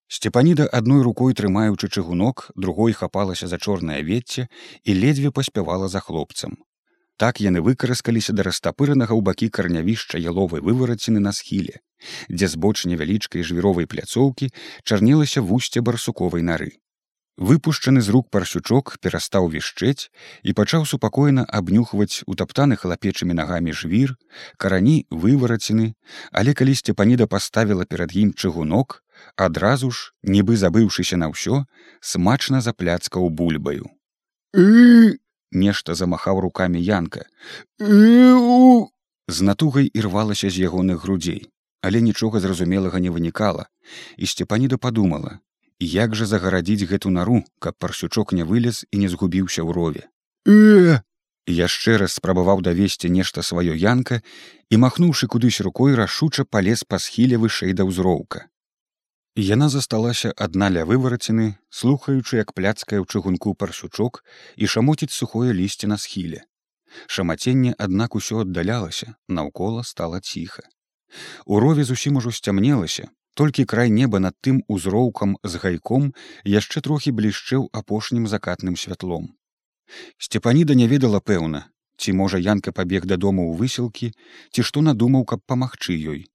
Сцепаніда 0.08 0.64
адной 0.72 1.02
рукой 1.02 1.34
трымаючы 1.34 1.88
чыгунок, 1.88 2.50
другой 2.54 2.94
хапалася 2.96 3.46
за 3.46 3.58
чорнае 3.58 4.00
вецце 4.02 4.48
і 4.84 4.94
ледзьве 4.94 5.30
паспявала 5.30 5.88
за 5.88 6.00
хлопцам. 6.00 6.56
Так 7.18 7.40
яны 7.44 7.60
выкараскаліся 7.60 8.32
да 8.32 8.46
растапыранага 8.46 9.12
ў 9.12 9.20
бакі 9.26 9.50
карнявішча 9.50 10.22
яловай 10.22 10.62
вывараціны 10.64 11.20
на 11.20 11.32
схіле, 11.34 11.82
дзе 12.30 12.48
збоч 12.48 12.87
невялічкай 12.87 13.42
жвіровай 13.42 13.90
пляцоўкі 13.90 14.48
чарнілася 14.84 15.42
вусце 15.42 15.82
барсуковай 15.82 16.46
нары. 16.46 16.78
Выпушчаны 17.38 18.00
з 18.02 18.11
рук 18.11 18.30
парсючок 18.35 18.99
перастаў 18.99 19.47
вішчэць 19.50 20.11
і 20.42 20.54
пачаў 20.59 20.87
супакойна 20.90 21.45
абнюхваць 21.47 22.26
утаптаны 22.26 22.75
хлапечымі 22.75 23.37
нагамі 23.38 23.71
жвір, 23.71 24.16
карані 24.59 25.07
вывараціны, 25.14 25.95
але 26.33 26.54
калі 26.59 26.75
сцепаніда 26.75 27.30
паставіла 27.30 27.87
перад 27.87 28.16
ім 28.18 28.35
чыгунок, 28.35 29.07
адразу 29.38 29.95
ж, 29.95 30.11
нібы 30.26 30.59
забыўшыся 30.59 31.14
на 31.14 31.30
ўсё, 31.30 31.62
смачна 32.02 32.59
запляцкаў 32.59 33.30
бульбаю. 33.30 33.87
Нешта 35.54 35.95
замахаў 35.95 36.42
рукамі 36.42 36.83
янка. 36.83 37.23
З 37.78 39.38
натугай 39.47 39.87
ірвалася 39.95 40.50
з 40.50 40.59
ягоных 40.66 41.07
грудзей, 41.07 41.47
але 41.87 42.02
нічога 42.02 42.42
зразумелага 42.42 42.99
не 42.99 43.14
вынікала, 43.14 43.71
і 44.18 44.26
сцепаніда 44.26 44.75
падумала, 44.76 45.38
як 45.80 46.14
жа 46.14 46.26
загарадзіць 46.26 46.88
гэту 46.90 47.11
нару, 47.11 47.44
каб 47.58 47.78
парсючок 47.78 48.32
не 48.32 48.44
вылез 48.44 48.85
і 48.90 49.04
не 49.04 49.08
згубіўся 49.08 49.62
ў 49.62 49.70
рове. 49.73 50.02
Э! 50.47 51.02
яшчэ 51.49 51.97
раз 51.97 52.12
спрабаваў 52.20 52.61
давесці 52.61 53.08
нешта 53.08 53.42
сваё 53.42 53.73
янка 53.73 54.20
і 54.70 54.76
махнуўшы 54.85 55.26
кудысь 55.32 55.61
рукой 55.64 55.97
рашуча 55.97 56.44
палез 56.44 56.85
па 56.85 57.00
схіле 57.00 57.40
вышэй 57.40 57.73
да 57.73 57.88
ўзроўка. 57.88 58.47
Яна 59.38 59.68
засталася 59.73 60.32
адна 60.37 60.68
ля 60.68 60.85
вывараціны, 60.85 61.56
слухаючы, 61.70 62.42
як 62.42 62.52
пляцкая 62.52 63.00
ў 63.00 63.06
чыгунку 63.06 63.54
парсючок 63.54 64.25
і 64.56 64.66
шамоціць 64.66 65.14
сухое 65.14 65.54
лісце 65.54 65.87
на 65.87 65.97
схіле. 65.97 66.44
Шамаценне, 67.06 67.75
аднак 67.78 68.18
усё 68.18 68.42
аддалялася, 68.44 69.14
наўкола 69.28 69.85
стала 69.85 70.20
ціха. 70.20 70.66
У 71.47 71.61
рове 71.61 71.85
зусім 71.85 72.16
ужо 72.16 72.32
сцямнелася, 72.32 73.08
толькі 73.38 73.64
край 73.71 73.90
неба 73.95 74.18
над 74.18 74.35
тым 74.42 74.62
узроўкам 74.66 75.37
з 75.42 75.62
гайком 75.62 76.12
яшчэ 76.59 76.83
трохі 76.87 77.14
блішчэў 77.18 77.68
апошнім 77.80 78.26
закатным 78.33 78.76
святлом. 78.85 79.28
Сцепаніда 80.18 80.75
не 80.80 80.88
ведала 80.90 81.21
пэўна, 81.21 81.61
ці 81.97 82.14
можа 82.21 82.42
янка 82.42 82.75
пабег 82.75 83.07
дадому 83.07 83.47
ў 83.50 83.52
высілкі, 83.62 84.11
ці 84.52 84.66
што 84.71 84.83
надумаў, 84.83 85.25
каб 85.30 85.45
памагчы 85.47 85.95
ёй. 85.95 86.26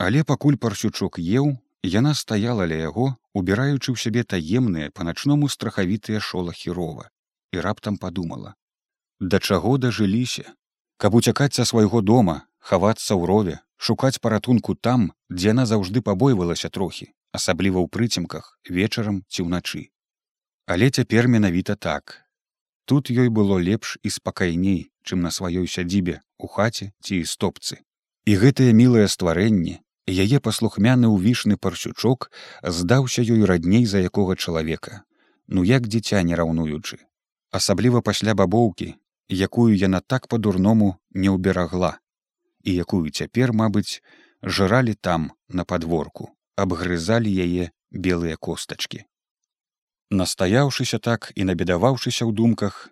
Але 0.00 0.24
пакуль 0.24 0.56
парсючок 0.56 1.20
еў, 1.20 1.52
яна 1.84 2.14
стаяла 2.16 2.64
ля 2.72 2.80
яго, 2.88 3.12
убіраючы 3.36 3.92
ў 3.92 3.96
сябе 4.00 4.24
таемныя 4.24 4.92
па-начному 4.96 5.48
страхавітыя 5.48 6.24
шолахі 6.24 6.72
рова 6.72 7.08
і 7.52 7.60
раптам 7.60 7.96
падумала: 7.96 8.54
Да 9.20 9.38
чаго 9.38 9.76
дажыліся, 9.76 10.56
каб 10.96 11.14
уцякаць 11.20 11.54
са 11.56 11.68
свайго 11.68 12.00
дома, 12.00 12.44
хавацца 12.58 13.12
ў 13.12 13.28
рове, 13.28 13.60
шукаць 13.80 14.20
паратунку 14.20 14.74
там, 14.76 15.12
дзе 15.32 15.52
яна 15.52 15.64
заўжды 15.68 16.02
пабойвалася 16.04 16.68
трохі, 16.68 17.06
асабліва 17.32 17.80
ў 17.80 17.88
прыцемках 17.88 18.50
вечарам 18.68 19.22
ці 19.32 19.48
ўначы. 19.48 19.88
Але 20.68 20.90
цяпер 20.92 21.28
менавіта 21.34 21.76
так. 21.76 22.20
Тут 22.84 23.08
ёй 23.10 23.32
было 23.32 23.56
лепш 23.56 23.96
і 24.04 24.12
спакайней, 24.12 24.92
чым 25.02 25.24
на 25.24 25.32
сваёй 25.32 25.64
сядзібе 25.64 26.20
у 26.36 26.50
хаце 26.56 26.92
ці 27.00 27.24
стопцы. 27.24 27.80
І 28.28 28.36
гэтае 28.42 28.68
мілае 28.76 29.08
стварэнне, 29.08 29.80
яе 30.10 30.38
паслухмяны 30.44 31.08
ўвішны 31.08 31.56
парсючок 31.56 32.28
здаўся 32.62 33.24
ёй 33.24 33.48
радней 33.48 33.88
за 33.88 34.04
якога 34.04 34.36
чалавека, 34.36 35.08
ну 35.48 35.64
як 35.64 35.88
дзіця 35.88 36.20
не 36.20 36.36
раўнуючы, 36.36 37.00
асабліва 37.48 38.04
пасля 38.04 38.36
бабоўкі, 38.36 38.92
якую 39.32 39.72
яна 39.72 40.04
так 40.04 40.28
па-дурному 40.28 40.92
не 41.16 41.32
ўберагла 41.32 41.96
і 42.62 42.74
якую 42.74 43.10
цяпер, 43.10 43.52
мабыць, 43.52 44.02
жралі 44.42 44.94
там 44.94 45.32
на 45.48 45.64
падворку, 45.64 46.30
абгрызалі 46.56 47.30
яе 47.30 47.70
белыя 47.90 48.36
костачки. 48.36 49.04
Настаяўшыся 50.10 50.98
так 50.98 51.32
і 51.36 51.44
набедаваўшыся 51.50 52.26
ў 52.26 52.34
думках, 52.34 52.90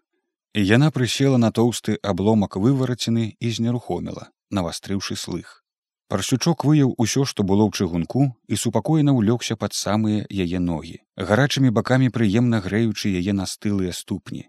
яна 0.54 0.90
прысела 0.90 1.36
на 1.36 1.50
тоўсты 1.50 1.98
абломак 2.02 2.56
вывараціны 2.56 3.34
і 3.38 3.50
знерухоміла, 3.50 4.30
навастрыўшы 4.50 5.16
слых. 5.16 5.62
Парсючок 6.08 6.64
выяў 6.64 6.94
усё, 6.96 7.24
што 7.28 7.44
было 7.44 7.68
ў 7.68 7.74
чыгунку 7.76 8.32
і 8.48 8.56
супакойна 8.56 9.12
ўлёгся 9.12 9.56
пад 9.60 9.74
самыя 9.76 10.24
яе 10.30 10.58
ногі, 10.58 11.04
гарачымі 11.20 11.68
бакамі 11.78 12.08
прыемна 12.08 12.64
грэючы 12.64 13.12
яе 13.12 13.36
настылыя 13.36 13.92
ступні. 13.92 14.48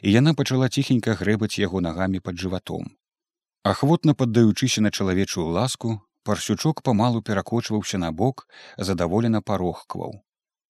І 0.00 0.14
яна 0.14 0.32
пачала 0.32 0.70
ціхенька 0.72 1.12
грэбаць 1.20 1.58
яго 1.60 1.84
нагамі 1.84 2.24
пад 2.24 2.40
жыватом. 2.40 2.94
Ахвотна 3.64 4.12
паддаючыся 4.12 4.82
на 4.84 4.90
чалавечую 4.90 5.46
ласку, 5.48 6.02
парсючок 6.22 6.82
памалу 6.82 7.22
перакочваўся 7.22 7.96
на 7.98 8.12
бок, 8.12 8.46
задаволена 8.76 9.40
парохкваў. 9.40 10.20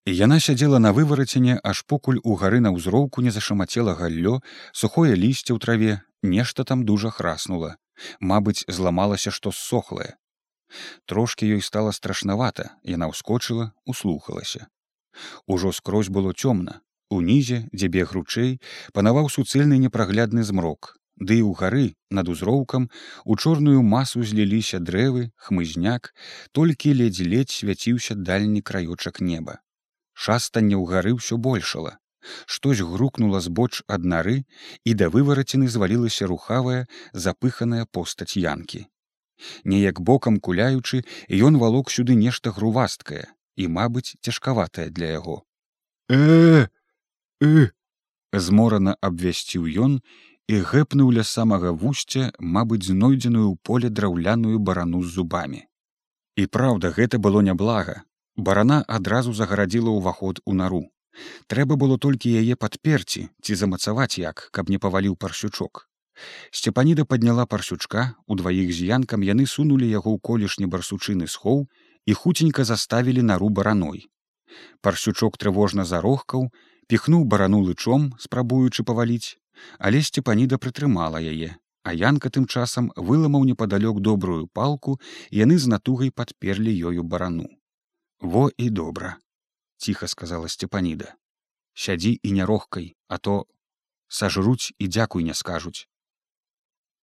Яна 0.07 0.39
сядзела 0.39 0.79
на 0.79 0.93
вывараціне, 0.93 1.59
аж 1.65 1.83
покуль 1.91 2.21
у 2.23 2.37
гары 2.39 2.61
на 2.61 2.71
ўзроўку 2.71 3.27
не 3.27 3.35
зашамацела 3.35 3.97
галлё, 3.99 4.39
сухое 4.71 5.19
лісце 5.19 5.51
ў 5.51 5.59
траве, 5.59 5.99
нешта 6.23 6.63
там 6.63 6.87
дужа 6.87 7.11
храснула. 7.11 7.75
Мабыць, 8.21 8.63
зламалася 8.69 9.35
што 9.35 9.51
ссохлае. 9.51 10.15
Трошкі 11.11 11.51
ёй 11.51 11.67
стала 11.67 11.91
страшнавата, 11.91 12.79
яна 12.87 13.11
ўскочыла, 13.11 13.73
услухалася. 13.91 14.69
Ужо 15.47 15.75
скрозь 15.75 16.15
было 16.15 16.31
цёмна. 16.31 16.79
Унізе, 17.11 17.65
дзе 17.75 17.91
бег 17.91 18.15
ручэй, 18.15 18.61
панаваў 18.95 19.27
суцэльны 19.35 19.83
непраглядны 19.83 20.47
змрок, 20.47 20.95
Ды 21.17 21.39
ў 21.47 21.55
гары 21.55 21.95
над 22.11 22.29
узроўкам 22.29 22.91
у 23.25 23.37
чорную 23.37 23.83
масу 23.83 24.23
зліліся 24.27 24.81
дрэвы, 24.83 25.31
хмызняк, 25.37 26.11
толькі 26.51 26.95
ледзь-ледзь 26.99 27.55
свяціўся 27.63 28.15
дальні 28.19 28.63
краёчак 28.63 29.21
неба. 29.21 29.63
Шастанне 30.15 30.75
ў 30.75 30.85
гары 30.91 31.15
ўсё 31.15 31.39
большала. 31.39 31.99
Штось 32.47 32.81
грукнула 32.81 33.41
збоч 33.41 33.85
ад 33.87 34.03
нары 34.05 34.43
і 34.83 34.95
да 34.99 35.07
вывараціны 35.07 35.69
звалілася 35.69 36.27
рухавая, 36.27 36.89
запыханая 37.13 37.87
постаць 37.87 38.35
янкі. 38.35 38.87
Неяк 39.65 40.01
бокам 40.01 40.41
куляючы, 40.41 41.05
ён 41.31 41.59
валок 41.63 41.91
сюды 41.95 42.15
нешта 42.19 42.51
грувасткае 42.51 43.27
і, 43.57 43.69
мабыць, 43.69 44.17
цяжкаватае 44.19 44.91
для 44.91 45.15
яго. 45.19 45.43
Э, 46.11 46.67
э, 47.41 47.71
зморана 48.33 48.97
абвясціў 49.01 49.69
ён 49.79 50.01
і 50.49 50.61
гэпнуў 50.71 51.13
ля 51.17 51.25
самага 51.25 51.73
вусця, 51.73 52.31
мабыць, 52.39 52.85
знойдзеную 52.89 53.47
ў 53.53 53.57
поле 53.63 53.89
драўляную 53.89 54.59
барану 54.59 55.03
з 55.03 55.15
зубамі. 55.17 55.65
І 56.37 56.47
праўда, 56.47 56.91
гэта 56.91 57.19
было 57.19 57.41
няблага. 57.41 58.03
Барана 58.37 58.83
адразу 58.89 59.33
загарадзіла 59.33 59.95
ўваход 59.95 60.43
у 60.45 60.53
нару. 60.53 60.83
Трэба 61.47 61.77
было 61.79 61.97
толькі 61.99 62.35
яе 62.43 62.57
падперці 62.59 63.29
ці 63.43 63.53
замацаваць 63.55 64.19
як, 64.19 64.49
каб 64.51 64.69
не 64.69 64.79
паваліў 64.83 65.15
парсючок. 65.17 65.87
Сцепаніда 66.51 67.05
падняла 67.05 67.47
парсючка, 67.47 68.15
удваіх 68.27 68.75
з 68.75 68.91
янкам 68.91 69.23
яны 69.23 69.47
сунулі 69.47 69.87
яго 69.91 70.11
ў 70.15 70.19
колішні 70.19 70.67
барсучыны 70.67 71.31
схоў 71.31 71.65
і 72.07 72.13
хуценька 72.19 72.67
заставілі 72.67 73.23
нару 73.23 73.49
бараной. 73.49 74.11
Парсючок 74.83 75.39
трывожна 75.39 75.87
зарохкаў, 75.87 76.51
піхнуў 76.91 77.25
барану 77.25 77.63
лычом, 77.63 78.13
спрабуючы 78.19 78.85
паваліць, 78.85 79.39
але 79.79 80.03
сцепаніда 80.03 80.59
прытрымала 80.59 81.21
яе 81.21 81.55
а 81.85 81.93
янка 81.93 82.31
тым 82.35 82.47
часам 82.49 82.89
выламаў 82.97 83.45
непадалёк 83.45 84.01
добрую 84.01 84.49
палку 84.59 84.97
яны 85.39 85.59
з 85.61 85.69
натугай 85.69 86.11
падперлі 86.11 86.73
ёю 86.91 87.05
барану. 87.05 87.47
Во 88.21 88.49
і 88.57 88.71
добра 88.71 89.19
ціха 89.77 90.09
сказала 90.09 90.49
сцепаніда. 90.49 91.13
Сядзі 91.75 92.19
і 92.23 92.33
нярохкай 92.33 92.97
а 93.09 93.19
то 93.19 93.45
сажруць 94.09 94.73
і 94.79 94.89
дзякуй 94.89 95.29
не 95.29 95.35
скажуць 95.35 95.87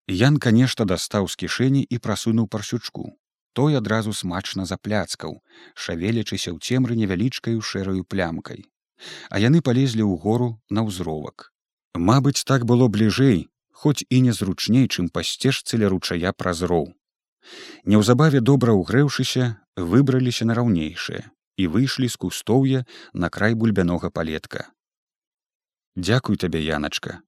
янка 0.10 0.51
нешта 0.51 0.86
дастаў 0.86 1.29
з 1.29 1.38
кішэні 1.46 1.86
і 1.86 1.98
прасунуў 1.98 2.48
парсючку. 2.48 3.13
Той 3.53 3.77
адразу 3.77 4.13
смачна 4.17 4.65
запляцкаў 4.65 5.39
шавелячыся 5.75 6.51
ў 6.51 6.58
цемры 6.58 6.98
невялічкаю 6.98 7.62
шэраю 7.62 8.03
плямкай. 8.03 8.65
А 9.29 9.38
яны 9.38 9.62
палезлі 9.62 10.01
ў 10.08 10.17
гору 10.17 10.58
на 10.70 10.81
ўзровак 10.88 11.51
Мабыць, 11.95 12.43
так 12.43 12.65
было 12.65 12.88
бліжэй, 12.88 13.48
хоць 13.71 14.03
і 14.10 14.21
незручней, 14.27 14.88
чым 14.88 15.10
па 15.10 15.24
сцежцы 15.24 15.77
ля 15.81 15.89
ручая 15.89 16.31
праз 16.33 16.63
роў. 16.63 16.93
Неўзабаве 17.86 18.39
добра 18.39 18.75
ўгрэўшыся, 18.77 19.57
выбраліся 19.75 20.45
на 20.45 20.53
раўнейшае 20.60 21.24
і 21.57 21.67
выйшлі 21.67 22.07
з 22.10 22.15
кустоўя 22.15 22.86
на 23.13 23.29
край 23.29 23.53
бульбянога 23.53 24.10
палетка. 24.10 24.69
Дякуй 25.95 26.38
табе, 26.38 26.62
яначка, 26.63 27.21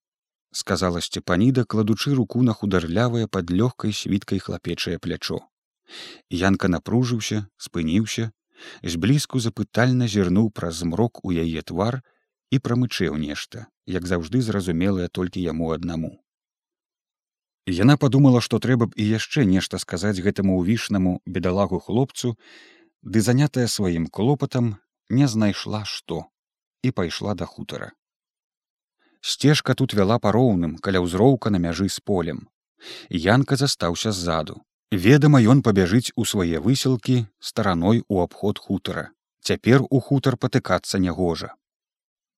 сказала 0.52 1.02
сцепаніда, 1.02 1.66
кладучы 1.66 2.14
руку 2.14 2.42
на 2.42 2.54
хударлявае 2.54 3.28
пад 3.28 3.52
лёгкай 3.52 3.94
світкай 3.94 4.40
хлапечае 4.40 4.98
плячо. 4.98 5.42
Янка 6.30 6.70
напружыўся, 6.72 7.46
спыніўся, 7.58 8.32
зблізку 8.84 9.40
запытальна 9.44 10.08
зірнуў 10.08 10.50
праз 10.52 10.82
змрок 10.86 11.20
у 11.26 11.34
яе 11.34 11.62
твар 11.62 12.02
і 12.52 12.60
прамычэў 12.60 13.16
нешта 13.18 13.68
як 13.86 14.08
заўжды 14.08 14.42
зразумелая 14.42 15.08
толькі 15.08 15.44
яму 15.44 15.72
аднаму. 15.72 16.12
Яна 17.68 17.96
падумала, 17.98 18.42
што 18.42 18.60
трэба 18.60 18.92
б 18.92 19.00
і 19.00 19.08
яшчэ 19.08 19.46
нешта 19.48 19.80
сказаць 19.80 20.20
гэтаму 20.20 20.60
ўвішнаму 20.60 21.20
бедалагу 21.26 21.80
хлопцу, 21.80 22.36
ды 23.02 23.22
занятая 23.22 23.68
сваім 23.68 24.08
клопатам 24.08 24.76
не 25.10 25.28
знайшла 25.28 25.84
што 25.86 26.26
і 26.84 26.92
пайшла 26.92 27.36
да 27.40 27.46
хутара. 27.46 27.92
Сцежка 29.22 29.76
тут 29.76 29.94
вяла 29.94 30.20
пароўным 30.20 30.76
каля 30.84 31.00
ўзроўка 31.00 31.50
на 31.50 31.60
мяжы 31.64 31.88
з 31.88 32.04
полем. 32.04 32.48
Янка 33.10 33.56
застаўся 33.56 34.12
ззаду. 34.12 34.60
Ведама, 34.92 35.40
ён 35.40 35.64
пабяжыць 35.64 36.12
у 36.16 36.26
свае 36.28 36.60
высілкі 36.60 37.26
стараной 37.40 38.04
у 38.10 38.20
абход 38.22 38.60
хутара. 38.60 39.12
Цяпер 39.42 39.88
у 39.90 40.00
хутар 40.00 40.36
патыкацца 40.36 41.00
нягожа. 41.00 41.56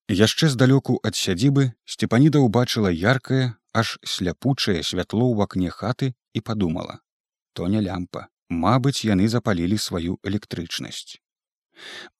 Яшчэ 0.08 0.48
здалёку 0.54 1.00
ад 1.02 1.18
сядзібы 1.18 1.74
сцепаніда 1.84 2.38
ўбачыла 2.38 2.94
яркае, 2.94 3.58
аж 3.74 3.98
сляпучае 4.06 4.82
святло 4.86 5.26
ў 5.34 5.42
акне 5.42 5.70
хаты 5.70 6.14
і 6.32 6.40
падумала: 6.40 7.02
то 7.52 7.66
не 7.66 7.82
лямпа, 7.82 8.28
Мабыць, 8.48 9.02
яны 9.02 9.26
запалілі 9.26 9.76
сваю 9.76 10.18
электрычнасць. 10.22 11.18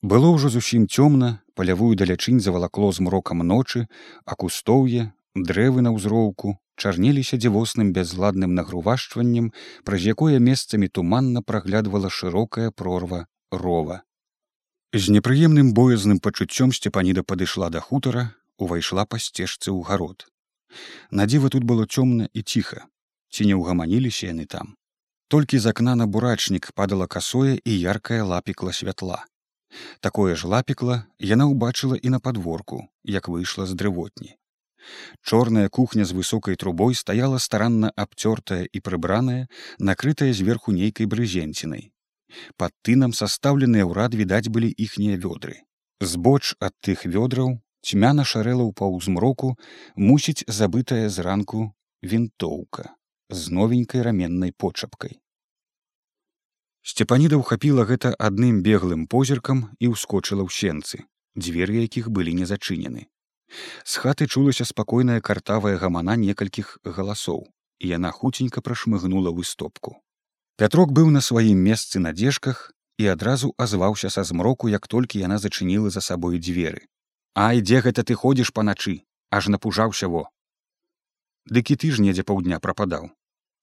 Было 0.02 0.34
ўжо 0.34 0.50
зусім 0.50 0.86
цёмна, 0.90 1.38
палявую 1.54 1.94
далячынь 1.94 2.40
завалакло 2.40 2.90
змрокам 2.92 3.46
ночы, 3.46 3.86
а 4.26 4.34
кустоўе, 4.34 5.12
дрэвы 5.34 5.86
на 5.86 5.94
ўзроўку 5.94 6.58
чарнеліся 6.76 7.38
дзівосным 7.38 7.92
бязладным 7.92 8.58
нагрувашчваннем, 8.58 9.52
праз 9.84 10.02
якое 10.02 10.42
месцамі 10.42 10.88
туманна 10.88 11.42
праглядвала 11.42 12.10
шырокая 12.10 12.70
прорва 12.70 13.26
рова. 13.50 14.02
З 14.94 15.10
непрыемным 15.10 15.74
боязным 15.74 16.20
пачуццём 16.22 16.72
сцепаніда 16.72 17.22
падышла 17.22 17.70
да 17.70 17.80
хутара, 17.80 18.34
увайшла 18.56 19.04
па 19.04 19.18
сцежцы 19.18 19.74
ў 19.74 19.82
гарод. 19.82 20.26
Надзіва 21.10 21.50
тут 21.50 21.64
было 21.64 21.86
цёмна 21.86 22.28
і 22.32 22.42
ціха, 22.42 22.86
ці 23.30 23.50
не 23.50 23.58
ўгаманіліся 23.58 24.30
яны 24.30 24.46
там. 24.46 24.76
Толькі 25.28 25.58
з 25.58 25.66
акна 25.66 25.96
на 25.98 26.06
бурачнік 26.06 26.70
падала 26.72 27.06
касое 27.06 27.58
і 27.64 27.72
яркая 27.80 28.22
лапікла 28.22 28.72
святла. 28.72 29.26
Такое 30.00 30.36
ж 30.38 30.46
лапікла 30.46 31.02
яна 31.18 31.50
ўбачыла 31.50 31.98
і 31.98 32.14
на 32.14 32.20
падворку, 32.20 32.86
як 33.02 33.28
выйшла 33.28 33.66
з 33.66 33.74
дрывотні. 33.74 34.38
Чорная 35.22 35.68
кухня 35.68 36.04
з 36.04 36.14
высокай 36.14 36.54
трубой 36.54 36.94
стаяла 36.94 37.38
старанна 37.42 37.90
абцёртая 37.96 38.62
і 38.70 38.78
прыбраная, 38.78 39.48
накрытая 39.78 40.32
зверху 40.32 40.70
нейкай 40.70 41.10
брызенцінай, 41.10 41.90
Пад 42.56 42.72
тынам 42.82 43.12
састаўленыя 43.12 43.86
ўрад 43.86 44.14
відаць 44.14 44.48
былі 44.48 44.72
іхнія 44.72 45.16
вёдры. 45.22 45.62
Збоч 46.00 46.54
ад 46.60 46.74
тых 46.80 47.06
вёдраў 47.06 47.56
цьмяна 47.82 48.24
шарэла 48.24 48.64
ў 48.66 48.72
паўзмроку 48.80 49.54
мусіць 49.96 50.46
забытая 50.46 51.08
зранку 51.08 51.72
вінтоўка 52.02 52.92
з 53.30 53.50
новенькай 53.50 54.02
раменнай 54.02 54.52
почапкай. 54.52 55.18
Сцепаніда 56.86 57.38
ўхапіла 57.42 57.82
гэта 57.90 58.14
адным 58.14 58.62
беглым 58.62 59.06
позіркам 59.10 59.62
і 59.82 59.90
ўскочыла 59.94 60.46
ў 60.46 60.50
сенцы, 60.54 61.02
дзверы 61.34 61.82
якіх 61.82 62.10
былі 62.14 62.34
не 62.38 62.46
зачынены. 62.46 63.10
З 63.82 64.02
хаты 64.02 64.26
чулася 64.30 64.66
спакойная 64.68 65.18
картавая 65.20 65.74
гамана 65.82 66.14
некалькіх 66.14 66.78
галасоў, 66.84 67.42
і 67.82 67.90
яна 67.90 68.10
хуценька 68.14 68.62
прашмыгнула 68.62 69.34
выстопку. 69.34 69.98
Пятрок 70.56 70.92
быў 70.96 71.10
на 71.12 71.20
сваім 71.20 71.58
месцы 71.60 72.00
на 72.00 72.10
дзежках 72.16 72.60
і 72.96 73.08
адразу 73.12 73.52
азваўся 73.64 74.08
са 74.12 74.22
змроку, 74.24 74.70
як 74.72 74.86
толькі 74.88 75.20
яна 75.20 75.36
зачыніла 75.36 75.90
за 75.92 76.00
сабой 76.00 76.40
дзверы. 76.40 76.88
Ай, 77.36 77.60
дзе 77.60 77.82
гэта 77.84 78.04
ты 78.08 78.16
ходзіш 78.16 78.52
паначы, 78.56 78.94
аж 79.28 79.50
напужаўся 79.52 80.08
во. 80.08 80.24
Дык 81.44 81.74
і 81.74 81.76
ты 81.76 81.92
ж 81.92 82.00
недзе 82.00 82.24
паўдня 82.24 82.56
прападаў. 82.58 83.12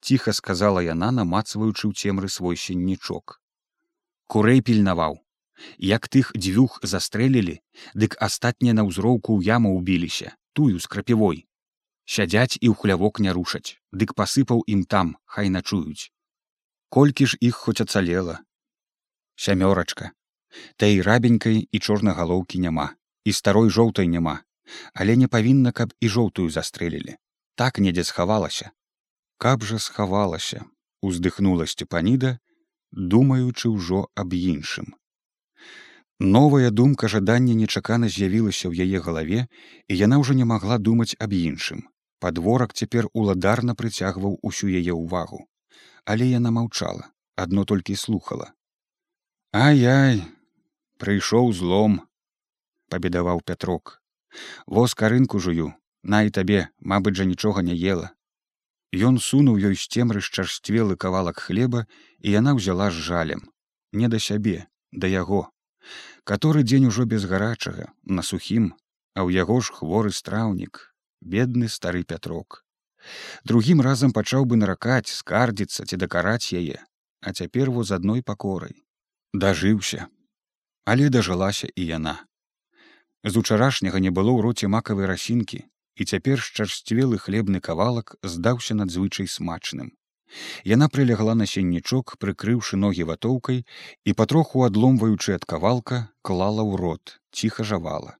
Ціха 0.06 0.36
сказала 0.38 0.86
яна, 0.86 1.10
намацваючы 1.10 1.90
ў 1.90 1.98
цемры 1.98 2.30
свой 2.30 2.54
сеннічок. 2.54 3.42
Курэй 4.30 4.62
пільнаваў. 4.62 5.18
Як 5.82 6.06
тых 6.06 6.30
дзвюх 6.38 6.78
застрэлілі, 6.82 7.58
дык 7.98 8.14
астатнія 8.22 8.78
на 8.78 8.86
ўзроўку 8.86 9.34
ў 9.34 9.50
яму 9.50 9.74
ўбіліся, 9.82 10.38
тую 10.54 10.78
з 10.78 10.86
крапівой. 10.86 11.42
Сядзяць 12.06 12.54
і 12.54 12.70
ў 12.70 12.74
хлявок 12.78 13.18
не 13.18 13.34
рушаць, 13.34 13.82
дык 13.90 14.14
пасыпаў 14.14 14.62
ім 14.70 14.86
там, 14.86 15.16
хай 15.26 15.50
начуюць 15.50 16.13
колькі 16.94 17.26
ж 17.26 17.36
іх 17.40 17.56
хоць 17.58 17.82
ацалела? 17.82 18.34
Сямёрачка. 19.34 20.10
Та 20.78 20.86
і 20.86 21.02
рабенькай 21.02 21.56
і 21.66 21.78
чорнагалоўкі 21.78 22.58
няма 22.64 22.94
і 23.24 23.32
старой 23.32 23.70
жоўтай 23.76 24.06
няма. 24.06 24.34
Але 24.94 25.16
не 25.22 25.26
павінна 25.28 25.72
каб 25.72 25.94
і 26.00 26.08
жоўтую 26.08 26.50
застрэлілі. 26.54 27.16
Так 27.58 27.80
недзе 27.82 28.04
схавалася. 28.10 28.70
Каб 29.42 29.64
жа 29.70 29.78
схавалася 29.82 30.62
уздыхнула 31.08 31.66
сцепаніда 31.72 32.30
думаючы 33.14 33.72
ўжо 33.74 34.02
аб 34.22 34.36
іншым. 34.38 34.94
Новая 36.36 36.70
думка 36.70 37.10
жадання 37.14 37.56
нечакана 37.62 38.12
з'явілася 38.18 38.70
ў 38.70 38.86
яе 38.86 39.02
галаве 39.08 39.40
і 39.90 39.98
яна 40.02 40.20
ўжо 40.22 40.38
не 40.42 40.46
магла 40.52 40.78
думаць 40.78 41.18
аб 41.18 41.34
іншым. 41.40 41.82
Падворак 42.22 42.78
цяпер 42.78 43.10
уладарна 43.12 43.74
прыцягваў 43.82 44.38
усю 44.50 44.70
яе 44.82 44.94
ўвагу 44.94 45.42
але 46.04 46.28
яна 46.30 46.50
маўчала 46.50 47.10
адно 47.36 47.64
толькі 47.64 47.96
слухала. 47.96 48.52
Ай-ай 49.54 50.22
прыйшоў 50.98 51.52
злом 51.52 52.00
пабедаваў 52.90 53.40
пятрок 53.46 54.00
воз 54.66 54.94
карынку 54.98 55.38
жую 55.46 55.70
най 56.14 56.30
табе 56.38 56.66
мабыць 56.92 57.16
жа 57.20 57.26
нічога 57.30 57.62
не 57.70 57.76
ела 57.94 58.10
Ён 58.94 59.18
сунуў 59.18 59.58
ёй 59.68 59.74
з 59.74 59.86
цемры 59.90 60.20
шчарсцвелы 60.22 60.96
кавалак 61.04 61.40
хлеба 61.46 61.86
і 62.20 62.34
яна 62.34 62.54
ўзяла 62.58 62.90
з 62.94 63.06
жалем 63.06 63.46
не 64.02 64.10
да 64.10 64.18
сябе 64.26 64.56
да 64.90 65.10
яго 65.10 65.40
каторы 66.32 66.66
дзень 66.66 66.90
ужо 66.90 67.06
без 67.14 67.26
гарачага 67.30 67.90
на 68.18 68.26
сухім 68.26 68.70
а 69.14 69.22
ў 69.26 69.38
яго 69.38 69.60
ж 69.60 69.78
хворы 69.78 70.10
страўнік 70.18 70.82
бедны 71.20 71.70
стары 71.78 72.02
пятрок 72.02 72.63
другім 73.44 73.84
разам 73.88 74.12
пачаў 74.12 74.48
бы 74.50 74.60
наракаць 74.60 75.12
скардзіцца 75.14 75.88
ці 75.88 76.00
дакараць 76.04 76.52
яе 76.52 76.78
а 77.24 77.32
цяпер 77.32 77.70
во 77.74 77.84
з 77.88 78.00
адной 78.00 78.22
пакорай 78.22 78.76
дажыўся 79.32 80.08
але 80.84 81.10
дажылася 81.18 81.68
і 81.74 81.90
яна 81.90 82.16
з 83.24 83.36
учарашняга 83.40 84.00
не 84.04 84.10
было 84.10 84.32
ў 84.36 84.40
роце 84.48 84.68
макавай 84.68 85.08
расінкі 85.08 85.64
і 85.96 86.04
цяпер 86.04 86.40
шчарсцвелы 86.40 87.18
хлебны 87.18 87.60
кавалак 87.60 88.16
здаўся 88.22 88.74
надзвычай 88.74 89.30
смачным. 89.30 89.92
Яна 90.64 90.88
прылягла 90.90 91.34
на 91.38 91.46
сеннічок, 91.46 92.16
прыкрыўшы 92.18 92.76
ногі 92.76 93.06
ватоўкай 93.10 93.62
і 94.04 94.14
патроху 94.18 94.64
адломваючы 94.66 95.38
ад 95.38 95.44
кавалка 95.46 96.10
клала 96.22 96.66
ў 96.66 96.80
рот 96.80 97.20
ціха 97.30 97.62
жавала. 97.62 98.18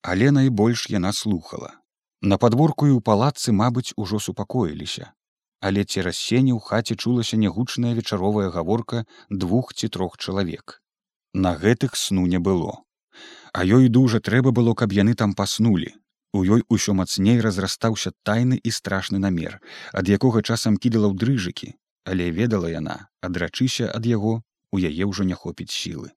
Але 0.00 0.32
найбольш 0.32 0.88
яна 0.88 1.12
слухала 1.12 1.76
на 2.22 2.38
падворку 2.38 2.86
і 2.88 2.94
ў 2.96 3.00
палацы 3.00 3.52
мабыць 3.52 3.92
ужо 3.96 4.20
супакоіліся. 4.20 5.12
Але 5.60 5.84
цераз 5.84 6.16
сені 6.16 6.52
ў 6.56 6.60
хаце 6.60 6.96
чулася 6.96 7.36
нягучная 7.36 7.92
вечаровая 7.96 8.50
гаворка 8.50 9.04
двух 9.30 9.74
ці 9.74 9.88
трох 9.88 10.16
чалавек. 10.16 10.80
На 11.34 11.56
гэтых 11.56 11.96
сну 11.96 12.26
не 12.26 12.38
было. 12.38 12.80
А 13.52 13.64
ёй 13.64 13.88
дужа 13.88 14.20
трэба 14.20 14.52
было 14.52 14.74
каб 14.74 14.92
яны 14.92 15.14
там 15.14 15.34
паснулі. 15.34 15.92
У 16.32 16.44
ёй 16.44 16.62
усё 16.68 16.94
мацней 16.94 17.40
разрастаўся 17.40 18.12
тайны 18.22 18.60
і 18.62 18.70
страшны 18.70 19.18
намер 19.18 19.60
ад 19.92 20.08
якога 20.08 20.42
часам 20.42 20.76
кідала 20.76 21.10
ў 21.10 21.18
дрыжыкі 21.18 21.74
але 22.04 22.30
ведала 22.30 22.70
яна 22.70 22.96
адрачыся 23.20 23.90
ад 23.98 24.06
яго 24.06 24.42
у 24.72 24.78
яе 24.78 25.04
ўжо 25.10 25.26
не 25.26 25.34
хопіць 25.34 25.74
сілы. 25.74 26.10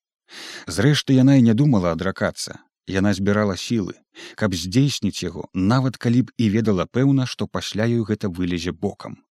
Зрэшты 0.67 1.17
яна 1.17 1.35
і 1.37 1.45
не 1.47 1.53
думала 1.53 1.91
адракацца 1.97 2.59
яна 2.87 3.13
збірала 3.13 3.57
сілы 3.57 3.99
каб 4.35 4.55
здзейсніць 4.55 5.23
яго 5.23 5.49
нават 5.53 5.97
калі 5.97 6.25
б 6.29 6.33
і 6.37 6.49
ведала 6.57 6.85
пэўна 6.85 7.27
што 7.27 7.47
пасля 7.47 7.85
ёй 7.85 8.03
гэта 8.09 8.29
вылезе 8.29 8.71
бокам 8.71 9.21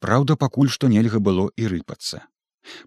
Праўда, 0.00 0.36
пакуль 0.36 0.70
што 0.70 0.88
нельга 0.88 1.18
было 1.18 1.48
і 1.56 1.66
рыпацца. 1.72 2.22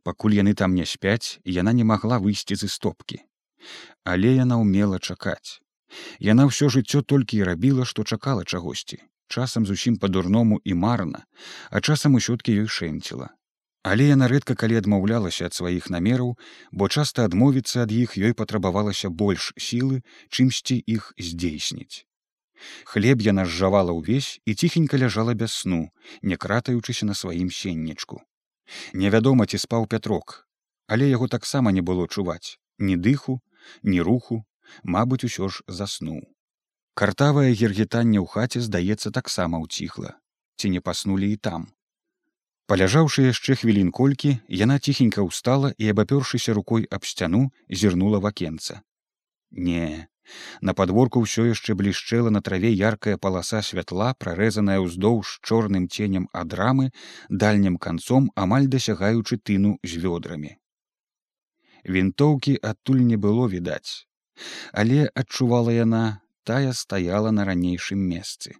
Пакуль 0.03 0.37
яны 0.37 0.53
там 0.53 0.75
не 0.75 0.85
спяць, 0.85 1.39
яна 1.43 1.73
не 1.73 1.83
магла 1.83 2.19
выйсці 2.19 2.55
з 2.55 2.69
істопкі. 2.69 3.19
Але 4.03 4.35
яна 4.37 4.61
ўмела 4.61 4.99
чакаць. 4.99 5.59
Яна 6.19 6.47
ўсё 6.47 6.71
жыццё 6.71 7.01
толькі 7.03 7.41
і 7.41 7.47
рабіла, 7.49 7.85
што 7.85 8.03
чакала 8.03 8.45
чагосьці, 8.45 9.01
часам 9.27 9.65
зусім 9.67 9.97
па-дурному 9.97 10.61
і 10.63 10.73
марна, 10.73 11.25
а 11.69 11.81
часам 11.81 12.15
усё-ткі 12.15 12.55
ёй 12.63 12.67
шэнціла. 12.71 13.29
Але 13.83 14.07
яна 14.11 14.29
рэдка 14.29 14.53
калі 14.53 14.77
адмаўлялася 14.77 15.49
ад 15.49 15.57
сваіх 15.57 15.89
намераў, 15.89 16.37
бо 16.71 16.87
часта 16.87 17.25
адмовіцца 17.25 17.83
ад 17.83 17.91
іх 17.91 18.17
ёй 18.17 18.33
патрабавалася 18.37 19.09
больш 19.09 19.51
сілы, 19.57 20.01
чымсьці 20.29 20.77
іх 20.85 21.13
здзейсніць. 21.17 22.05
Хлеб 22.85 23.25
яна 23.25 23.45
зжавала 23.49 23.97
ўвесь 23.97 24.37
і 24.45 24.53
ціхенька 24.53 25.01
ляжала 25.01 25.33
без 25.33 25.53
сну, 25.53 25.89
не 26.21 26.37
кратаючыся 26.37 27.09
на 27.09 27.17
сваім 27.17 27.49
сеннічку. 27.49 28.21
Невядома, 28.93 29.49
ці 29.49 29.57
спаў 29.57 29.89
пятрок, 29.89 30.45
але 30.87 31.09
яго 31.09 31.27
таксама 31.27 31.73
не 31.73 31.81
было 31.81 32.05
чуваць 32.05 32.61
ні 32.81 32.97
дыху, 32.97 33.39
ні 33.83 34.01
руху, 34.01 34.43
мабыць, 34.83 35.23
усё 35.23 35.49
ж 35.49 35.63
заснуў. 35.67 36.21
Картавае 36.93 37.53
гергетанне 37.53 38.19
ў 38.19 38.27
хаце, 38.27 38.59
здаецца, 38.59 39.13
таксама 39.15 39.61
ўціхла, 39.63 40.17
ці 40.57 40.73
не 40.73 40.81
паснулі 40.81 41.31
і 41.31 41.37
там. 41.37 41.69
Паляжаўшы 42.71 43.23
яшчэ 43.27 43.57
хвілін 43.59 43.89
колькі, 43.91 44.29
яна 44.47 44.79
ціхенька 44.79 45.25
ўстала 45.27 45.73
і, 45.75 45.91
абапёршыся 45.91 46.55
рукой 46.55 46.87
аб 46.87 47.03
сцяну, 47.03 47.51
зірнула 47.67 48.23
в 48.23 48.31
акенца. 48.31 48.79
Не, 49.51 50.07
На 50.61 50.73
падворку 50.73 51.21
ўсё 51.23 51.45
яшчэ 51.49 51.75
блішчэла 51.75 52.31
на 52.31 52.41
траве 52.47 52.71
яркая 52.71 53.17
паласа 53.17 53.61
святла, 53.69 54.13
прарэзаная 54.23 54.79
ўздоўж 54.85 55.33
чорным 55.43 55.87
ценем 55.89 56.29
ад 56.31 56.53
рамы, 56.61 56.87
дальнім 57.43 57.77
канцом 57.77 58.31
амаль 58.35 58.67
дасягаючы 58.71 59.41
тыну 59.49 59.75
з 59.83 60.01
вёдрамі. 60.05 60.55
Вінтоўкі 61.83 62.57
адтуль 62.71 63.05
не 63.11 63.17
было 63.17 63.51
відаць, 63.51 64.07
але 64.71 65.09
адчувала 65.11 65.73
яна, 65.75 66.21
тая 66.47 66.73
стаяла 66.73 67.31
на 67.31 67.45
ранейшым 67.51 67.99
месцы. 67.99 68.55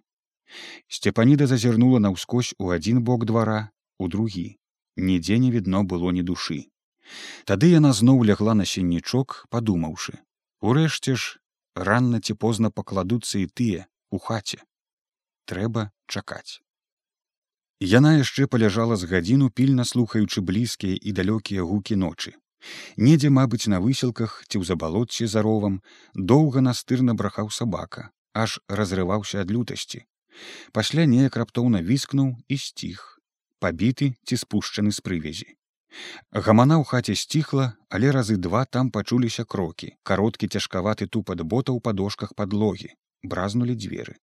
Сцепаніда 0.88 1.46
зазірнула 1.46 2.02
наўскось 2.08 2.52
у 2.58 2.74
адзін 2.76 3.00
бок 3.06 3.24
двара, 3.24 3.72
у 3.98 4.08
другі. 4.08 4.58
Нідзе 4.96 5.38
не 5.38 5.50
відно 5.50 5.84
было 5.84 6.12
ні 6.12 6.22
душы. 6.22 6.68
Тады 7.44 7.70
яна 7.72 7.92
зноў 7.92 8.24
лягла 8.24 8.54
на 8.54 8.64
сеннічок, 8.64 9.46
падумаўшы: 9.50 10.18
Урэшце 10.60 11.16
ж 11.16 11.40
ранна 11.74 12.20
ці 12.20 12.34
позна 12.34 12.70
пакладуцца 12.70 13.38
і 13.38 13.46
тыя 13.46 13.86
у 14.10 14.18
хаце. 14.18 14.60
Трэба 15.48 15.90
чакаць. 16.06 16.60
Яна 17.82 18.14
яшчэ 18.18 18.46
паляжала 18.46 18.96
з 18.96 19.10
гадзіну 19.10 19.50
пільна 19.50 19.84
слухаючы 19.84 20.40
блізкія 20.40 20.94
і 20.94 21.12
далёкія 21.18 21.66
гукі 21.66 21.98
ночы. 21.98 22.36
Недзе 22.96 23.30
мабыць 23.30 23.66
на 23.66 23.80
высілках 23.82 24.44
ці 24.46 24.60
ў 24.60 24.64
забалотці 24.68 25.26
за 25.26 25.42
ровам 25.42 25.80
доўга 26.14 26.62
настырна 26.62 27.16
брахаў 27.18 27.50
сабака 27.50 28.10
аж 28.32 28.60
разрываўся 28.68 29.42
ад 29.42 29.50
лютасці. 29.50 30.06
Пасля 30.72 31.04
неяк 31.10 31.36
раптоўна 31.36 31.82
віскнуў 31.82 32.36
і 32.48 32.56
сціх 32.56 33.11
пабіты 33.62 34.14
ці 34.26 34.40
спушчаны 34.44 34.90
з 34.92 35.04
прывязі 35.08 35.52
Гамана 36.32 36.76
ў 36.80 36.84
хаце 36.88 37.14
сціхла, 37.20 37.64
але 37.92 38.12
разы 38.16 38.36
два 38.40 38.64
там 38.64 38.90
пачуліся 38.90 39.44
крокі. 39.44 39.92
Кароткі 40.02 40.48
цяжкаваты 40.48 41.06
тупат 41.06 41.44
бота 41.44 41.72
ў 41.72 41.84
падошках 41.84 42.34
падлогі. 42.34 42.92
Бразнулі 43.22 43.76
дзверы. 43.76 44.16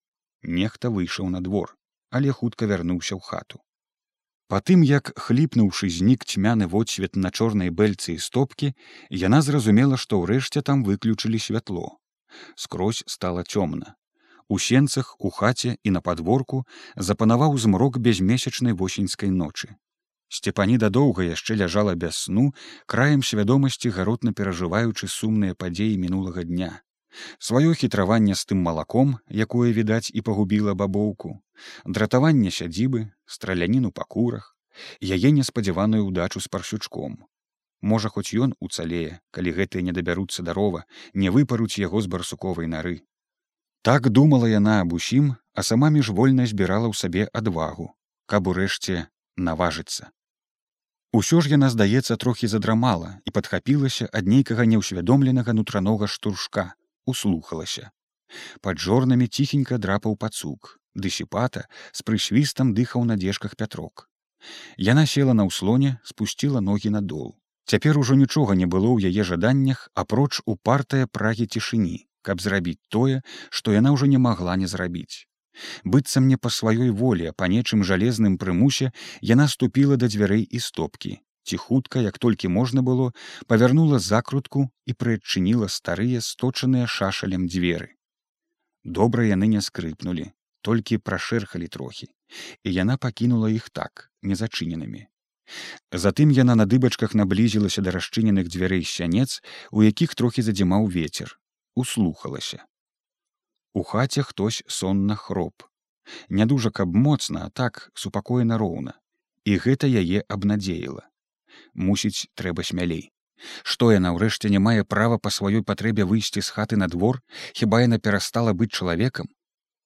Нехта 0.43 0.89
выйшаў 0.89 1.29
на 1.29 1.41
двор, 1.45 1.75
але 2.09 2.33
хутка 2.33 2.65
вярнуўся 2.65 3.15
ў 3.15 3.21
хату. 3.21 3.61
Патым, 4.49 4.81
як 4.81 5.13
хліпнуўшы 5.13 5.93
знік 5.93 6.25
цьмяны 6.25 6.65
водсвет 6.65 7.15
на 7.15 7.29
чорнай 7.29 7.69
бэльцы 7.69 8.17
і 8.17 8.23
стопкі, 8.25 8.73
яна 9.13 9.45
зразумела, 9.45 9.93
што 9.93 10.23
ўрэшце 10.25 10.65
там 10.65 10.81
выключылі 10.83 11.37
святло. 11.37 12.01
Скрозь 12.57 13.05
стала 13.05 13.45
цёмна. 13.45 13.98
У 14.49 14.57
сенцах, 14.57 15.15
у 15.19 15.29
хаце 15.29 15.77
і 15.83 15.91
на 15.93 16.01
падворку 16.01 16.65
запанаваў 16.95 17.57
змрок 17.57 17.97
безмесячнай 17.97 18.73
восеньскай 18.73 19.29
ночы. 19.29 19.75
Сцепаніда 20.29 20.89
доўга 20.89 21.25
яшчэ 21.25 21.57
ляжала 21.61 21.93
без 21.95 22.17
сну, 22.25 22.53
краем 22.85 23.21
свядомасці 23.21 23.93
гаротна 23.93 24.33
перажываючы 24.33 25.09
сумныя 25.09 25.53
падзеі 25.53 25.97
мінулага 26.01 26.43
дня. 26.49 26.81
Сваё 27.37 27.73
хітраванне 27.73 28.35
з 28.35 28.45
тым 28.49 28.61
малаком, 28.65 29.17
якое 29.29 29.73
відаць 29.73 30.09
і 30.13 30.21
пагубіла 30.21 30.73
бабоўку, 30.73 31.41
дратаванне 31.85 32.49
сядзібы, 32.49 33.09
страляніну 33.25 33.91
па 33.91 34.05
курах, 34.05 34.55
яе 35.01 35.33
неспадзяваную 35.33 36.05
ўдачу 36.09 36.41
з 36.41 36.47
парсючком. 36.47 37.17
Можа, 37.81 38.09
хоць 38.09 38.33
ён 38.33 38.57
уцалее, 38.59 39.21
калі 39.31 39.53
гэтыя 39.61 39.85
не 39.85 39.93
дабяруцца 39.93 40.43
дарова, 40.43 40.85
не 41.13 41.29
выпаруць 41.29 41.77
яго 41.81 42.01
з 42.01 42.11
барсуковай 42.11 42.67
нары. 42.67 43.01
Так 43.81 44.09
думала 44.09 44.49
яна 44.49 44.81
аб 44.81 44.93
усім, 44.93 45.35
а 45.53 45.63
сама 45.63 45.89
міжвольна 45.89 46.45
збірала 46.45 46.91
ў 46.91 46.95
сабе 46.99 47.27
адвагу, 47.31 47.95
каб 48.27 48.47
урэшце 48.51 49.07
наважыцца. 49.39 50.11
Усё 51.15 51.39
ж 51.41 51.49
яна 51.55 51.69
здаецца 51.73 52.19
трохі 52.19 52.51
задрамала 52.51 53.23
і 53.25 53.31
падхапілася 53.31 54.09
ад 54.11 54.27
нейкага 54.27 54.67
неўсвядомленага 54.67 55.55
нутранога 55.55 56.11
штуршка 56.11 56.75
услухалася. 57.05 57.89
Под 58.61 58.83
жорнамі 58.83 59.31
ціхенька 59.31 59.79
драпаў 59.79 60.19
пацук 60.19 60.75
дысіпата 60.93 61.65
з 61.91 62.03
прысвістам 62.03 62.75
дыхаў 62.75 63.07
на 63.07 63.15
дзежках 63.15 63.55
пятрок. 63.55 64.09
Яна 64.77 65.07
села 65.07 65.33
на 65.33 65.47
ўслоне 65.47 65.97
спусціла 66.03 66.59
ногі 66.59 66.91
надол 66.99 67.39
цяпер 67.69 67.97
ужо 68.01 68.19
нічога 68.19 68.59
не 68.59 68.65
было 68.65 68.91
ў 68.91 69.13
яе 69.13 69.23
жаданнях 69.23 69.87
апроч 69.93 70.41
упартая 70.45 71.05
прагі 71.07 71.45
цішыні 71.45 72.08
каб 72.21 72.41
зрабіць 72.41 72.81
тое 72.89 73.21
што 73.49 73.75
яна 73.75 73.95
ўжо 73.95 74.05
не 74.11 74.21
магла 74.27 74.55
не 74.55 74.67
зрабіць. 74.67 75.25
Быццам 75.83 76.25
мне 76.25 76.37
па 76.37 76.49
сваёй 76.57 76.91
волі 77.01 77.31
па 77.35 77.47
нечым 77.53 77.83
жалезным 77.83 78.37
прымусе 78.43 78.91
яна 79.31 79.47
ступіла 79.47 79.97
да 79.97 80.07
дзвярэй 80.07 80.43
і 80.43 80.59
стопкі. 80.59 81.19
Ці 81.43 81.57
хутка 81.57 82.01
як 82.05 82.19
толькі 82.19 82.51
можна 82.53 82.81
было 82.85 83.11
павярнула 83.47 83.99
закрутку 83.99 84.69
і 84.85 84.93
прыадчыніла 84.93 85.69
старыя 85.75 86.21
сточаныя 86.21 86.85
шашалем 86.85 87.47
дзверы. 87.47 87.95
Добра 88.83 89.25
яны 89.25 89.47
не 89.53 89.61
скрыпнулі 89.61 90.31
толькі 90.61 90.99
прашэрхалі 91.09 91.67
трохі 91.67 92.07
і 92.63 92.73
яна 92.73 92.97
пакінула 92.97 93.49
іх 93.49 93.69
так 93.69 94.09
незачыненымі. 94.21 95.07
Затым 95.91 96.29
яна 96.29 96.55
на 96.55 96.65
дыбачках 96.69 97.15
наблізілася 97.17 97.81
да 97.81 97.95
расчыненых 97.95 98.49
дзвярэй 98.53 98.83
сянец 98.85 99.41
у 99.71 99.83
якіх 99.83 100.13
трохі 100.15 100.45
задзімаў 100.45 100.85
вецер 100.95 101.39
услухалася 101.83 102.65
У 103.73 103.83
хаце 103.83 104.23
хтось 104.23 104.63
сонна 104.67 105.15
хроп. 105.15 105.63
Не 106.29 106.45
дужа 106.45 106.71
каб 106.71 106.95
моцна, 106.95 107.45
а 107.45 107.49
так 107.49 107.91
супакоена 107.93 108.57
роўна. 108.57 108.93
І 109.45 109.57
гэта 109.65 109.87
яе 109.87 110.25
абнадзеяла. 110.27 111.05
Мусіць, 111.73 112.27
трэба 112.35 112.65
смялей. 112.65 113.11
Што 113.63 113.91
яна 113.93 114.11
ўрэшце 114.17 114.49
не 114.49 114.59
мае 114.59 114.83
права 114.83 115.17
па 115.17 115.29
сваёй 115.31 115.63
патрэбе 115.63 116.03
выйсці 116.03 116.41
з 116.41 116.49
хаты 116.49 116.81
на 116.81 116.87
двор, 116.87 117.21
хіба 117.53 117.81
яна 117.85 117.99
перастала 117.99 118.53
быць 118.53 118.73
чалавекам? 118.73 119.29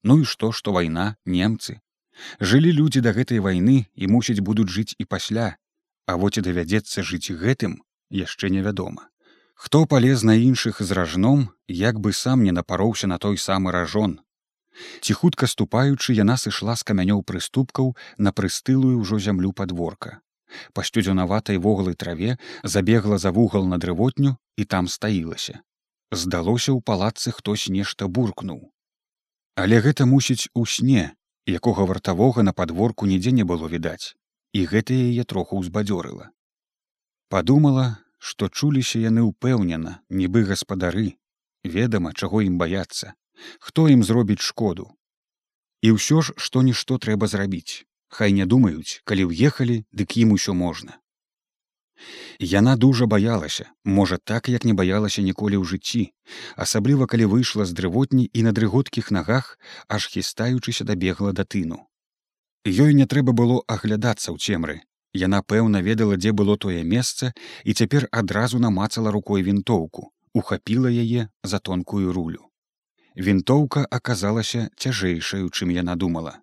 Ну 0.04 0.20
і 0.24 0.26
што, 0.26 0.52
што 0.52 0.74
вайна, 0.74 1.16
немцы. 1.26 1.80
Жылі 2.40 2.72
людзі 2.72 3.04
да 3.06 3.14
гэтай 3.14 3.44
вайны 3.46 3.78
і 3.94 4.08
мусіць 4.08 4.40
будуць 4.40 4.72
жыць 4.74 4.96
і 4.98 5.06
пасля, 5.06 5.54
А 6.06 6.18
во 6.20 6.28
ці 6.28 6.42
давядзецца 6.44 7.04
жыць 7.08 7.32
гэтым 7.32 7.80
яшчэ 8.12 8.50
невядома. 8.52 9.13
Хто 9.54 9.86
палез 9.86 10.24
на 10.24 10.36
іншых 10.36 10.82
з 10.82 10.92
ражном, 10.92 11.50
як 11.68 12.00
бы 12.00 12.14
сам 12.14 12.44
не 12.44 12.52
напароўся 12.52 13.08
на 13.08 13.18
той 13.18 13.38
самы 13.38 13.72
ражон. 13.72 14.20
Ці 15.02 15.14
хутка 15.14 15.48
ступаючы 15.48 16.14
яна 16.18 16.36
сышла 16.38 16.76
з 16.76 16.84
камянёў 16.84 17.24
прыступкаў 17.24 17.94
на 18.18 18.34
прыстылую 18.34 19.00
ўжо 19.00 19.20
зямлю 19.20 19.54
падворка. 19.54 20.20
Па 20.74 20.84
сцюдзянаватай 20.84 21.58
воглай 21.58 21.96
траве 21.96 22.38
забегла 22.64 23.18
за 23.18 23.32
вугал 23.32 23.66
на 23.66 23.78
дрывотню 23.78 24.38
і 24.58 24.66
там 24.66 24.88
стаілася. 24.88 25.62
Здалося 26.12 26.74
ў 26.74 26.82
палацы 26.82 27.34
хтось 27.34 27.70
нешта 27.70 28.08
буркнуў. 28.08 28.70
Але 29.56 29.82
гэта 29.82 30.06
мусіць 30.06 30.50
у 30.54 30.66
сне, 30.66 31.14
якога 31.46 31.86
вартавога 31.90 32.44
на 32.44 32.54
падворку 32.54 33.06
нідзе 33.06 33.32
не 33.32 33.46
было 33.46 33.70
відаць, 33.70 34.14
і 34.54 34.66
гэта 34.66 34.94
яе 34.94 35.26
троху 35.26 35.62
ўзбадзёрыла. 35.62 36.30
Падумала, 37.30 38.03
што 38.24 38.48
чуліся 38.48 39.00
яны 39.04 39.28
ўпэўнена, 39.30 40.00
нібы 40.10 40.48
гаспадары, 40.50 41.08
ведама, 41.78 42.14
чаго 42.16 42.44
ім 42.48 42.60
баяцца, 42.62 43.16
хто 43.60 43.90
ім 43.96 44.04
зробіць 44.10 44.44
шкоду. 44.52 44.92
І 45.84 45.98
ўсё 46.00 46.24
ж 46.24 46.38
што-нішто 46.40 47.02
трэба 47.04 47.28
зрабіць, 47.28 47.84
Хай 48.14 48.34
не 48.38 48.46
думаюць, 48.46 49.02
калі 49.10 49.24
ўехалі, 49.30 49.76
дык 49.90 50.14
ім 50.22 50.34
усё 50.36 50.54
можна. 50.54 51.00
Яна 52.38 52.76
дужа 52.84 53.08
баялася, 53.10 53.66
можа 53.98 54.20
так, 54.32 54.50
як 54.54 54.68
не 54.70 54.76
баялася 54.78 55.26
ніколі 55.26 55.58
ў 55.58 55.66
жыцці, 55.72 56.04
асабліва 56.66 57.08
калі 57.10 57.26
выйшла 57.34 57.66
з 57.66 57.74
дрывотні 57.80 58.30
і 58.30 58.46
на 58.46 58.54
дрыготкіх 58.60 59.10
нагах, 59.18 59.58
аж 59.90 60.06
хістаючыся 60.14 60.86
дабегла 60.86 61.34
да 61.34 61.42
тыну. 61.56 61.80
Ёй 62.70 62.94
не 62.94 63.10
трэба 63.10 63.34
было 63.34 63.58
аглядацца 63.66 64.30
ў 64.30 64.38
цемры. 64.38 64.78
Яна 65.14 65.42
пэўна 65.42 65.82
ведала, 65.86 66.18
дзе 66.18 66.32
было 66.34 66.58
тое 66.58 66.84
месца 66.84 67.34
і 67.64 67.74
цяпер 67.74 68.08
адразу 68.12 68.60
намацала 68.60 69.12
рукой 69.12 69.46
вінтоўку, 69.46 70.10
ухапіла 70.34 70.90
яе 70.90 71.30
за 71.44 71.60
тонкую 71.60 72.14
рулю. 72.14 72.50
Вінтоўка 73.16 73.86
аказалася 73.90 74.70
цяжэйшаю, 74.78 75.50
чым 75.50 75.70
яна 75.70 75.96
думала. 75.96 76.40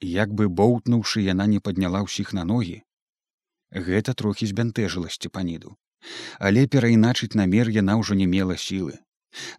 Як 0.00 0.32
бы 0.32 0.48
боўтнуўшы 0.48 1.24
яна 1.24 1.46
не 1.46 1.60
падняла 1.60 2.02
ўсіх 2.04 2.32
на 2.36 2.44
ногі, 2.44 2.82
Гэта 3.72 4.12
трохі 4.14 4.46
збянтэжыла 4.46 5.08
сцепаніду. 5.08 5.76
Але 6.38 6.66
перайначыць 6.66 7.34
намер 7.34 7.70
яна 7.72 7.96
ўжо 7.96 8.14
не 8.14 8.26
мела 8.26 8.56
сілы. 8.56 9.00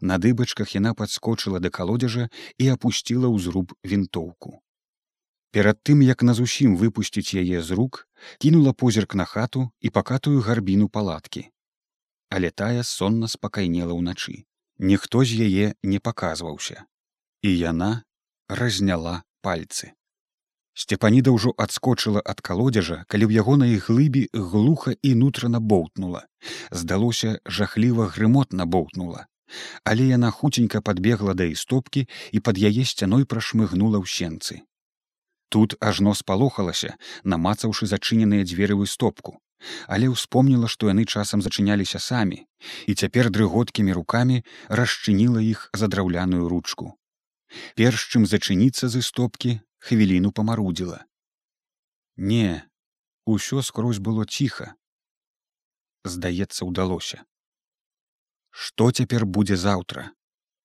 На 0.01 0.19
дыбачках 0.21 0.69
яна 0.77 0.93
падскочыла 0.93 1.59
да 1.59 1.73
калодзежа 1.73 2.29
і 2.61 2.69
апусціла 2.75 3.25
ў 3.25 3.41
зруб 3.41 3.73
вінтоўку. 3.81 4.61
Перад 5.53 5.77
тым, 5.85 6.01
як 6.01 6.23
на 6.25 6.33
зусім 6.33 6.73
выпусціць 6.81 7.37
яе 7.37 7.61
з 7.61 7.77
рук, 7.77 8.07
кінула 8.41 8.73
позірк 8.73 9.13
на 9.13 9.25
хату 9.25 9.69
і 9.79 9.89
пакатую 9.89 10.41
гарбіну 10.41 10.89
палаткі. 10.89 11.43
Але 12.33 12.49
тая 12.49 12.81
сонна 12.81 13.29
спакайнела 13.29 13.93
ўначы. 13.93 14.49
Ніхто 14.81 15.21
з 15.21 15.45
яе 15.45 15.67
не 15.83 15.99
паказваўся. 16.01 16.89
І 17.45 17.53
яна 17.53 18.01
разняла 18.49 19.21
пальцы. 19.45 19.93
Сцепаніда 20.73 21.29
ўжо 21.37 21.53
адскочыла 21.53 22.25
ад 22.25 22.41
калодзежа, 22.41 23.05
калі 23.05 23.29
ў 23.29 23.45
ягонай 23.45 23.77
глыбі 23.77 24.25
глуха 24.33 24.97
і 25.05 25.13
нутрана 25.21 25.61
боўтнула. 25.61 26.25
Здалося, 26.73 27.37
жахліва 27.45 28.09
грымотна 28.17 28.65
боўтнула. 28.65 29.29
Але 29.85 30.09
яна 30.09 30.33
хуценька 30.33 30.81
падбегла 30.81 31.37
да 31.37 31.45
істопкі 31.45 32.09
і 32.33 32.39
пад 32.41 32.57
яе 32.57 32.89
сцяной 32.89 33.29
прашмыгнула 33.29 34.01
ў 34.01 34.09
сенцы. 34.09 34.65
Тут 35.53 35.75
ажно 35.85 36.15
спалохалася, 36.17 36.95
намацаўшы 37.29 37.85
зачыненыя 37.85 38.41
дзверы 38.41 38.73
ў 38.73 38.89
істопку. 38.89 39.37
Але 39.85 40.09
ўспомніла, 40.09 40.65
што 40.65 40.89
яны 40.89 41.05
часам 41.05 41.45
зачыняліся 41.45 42.01
самі, 42.01 42.39
і 42.89 42.95
цяпер 42.97 43.29
дрыготкімі 43.35 43.93
рукамі 43.93 44.41
расчыніла 44.81 45.45
іх 45.45 45.69
за 45.77 45.91
драўляную 45.93 46.49
ручку. 46.49 46.97
Перш 47.77 48.07
чым 48.09 48.25
зачыніцца 48.25 48.89
з 48.89 49.05
істопкі, 49.05 49.59
хвіліну 49.77 50.33
памарудзіла. 50.33 51.05
Не, 52.17 52.65
усё 53.29 53.61
скрозь 53.61 54.01
было 54.01 54.25
ціха. 54.25 54.73
Здаецца, 56.01 56.65
удалося. 56.65 57.21
Што 58.49 58.89
цяпер 58.89 59.29
будзе 59.29 59.53
заўтра? 59.53 60.09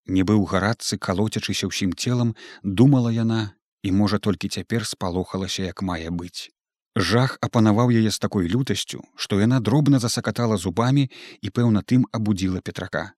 Нібы 0.09 0.41
ў 0.41 0.49
гарадцы 0.49 0.97
калоцячыся 0.97 1.69
ўсім 1.69 1.93
целам, 1.93 2.33
думала 2.65 3.13
яна 3.13 3.53
і 3.83 3.93
можа 3.93 4.19
толькі 4.19 4.49
цяпер 4.49 4.87
спалохалася, 4.87 5.63
як 5.63 5.83
мае 5.83 6.11
быць. 6.11 6.51
Жах 6.97 7.39
апанаваў 7.41 7.95
яе 7.95 8.11
з 8.11 8.19
такой 8.19 8.49
лютасцю, 8.49 9.05
што 9.15 9.41
яна 9.41 9.61
дробна 9.61 9.99
засакатала 9.99 10.57
зубамі 10.57 11.11
і 11.43 11.51
пэўна 11.51 11.83
тым 11.83 12.07
абудзіла 12.13 12.61
петрака. 12.61 13.13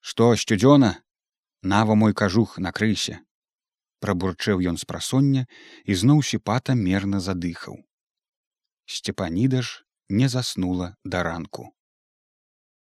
Што 0.00 0.34
сцюдзёна? 0.36 1.02
Нава 1.62 1.94
мой 1.94 2.14
кажух 2.14 2.58
накрыйся 2.58 3.26
прабурчэў 4.00 4.62
ён 4.70 4.76
з 4.80 4.84
прасоння 4.90 5.42
і 5.84 5.98
зноў 6.02 6.22
сіпата 6.22 6.76
мерна 6.78 7.20
задыхаў. 7.20 7.80
Сцепаніда 8.86 9.62
ж 9.62 9.82
не 10.08 10.28
заснула 10.28 10.94
да 11.04 11.22
ранку. 11.26 11.72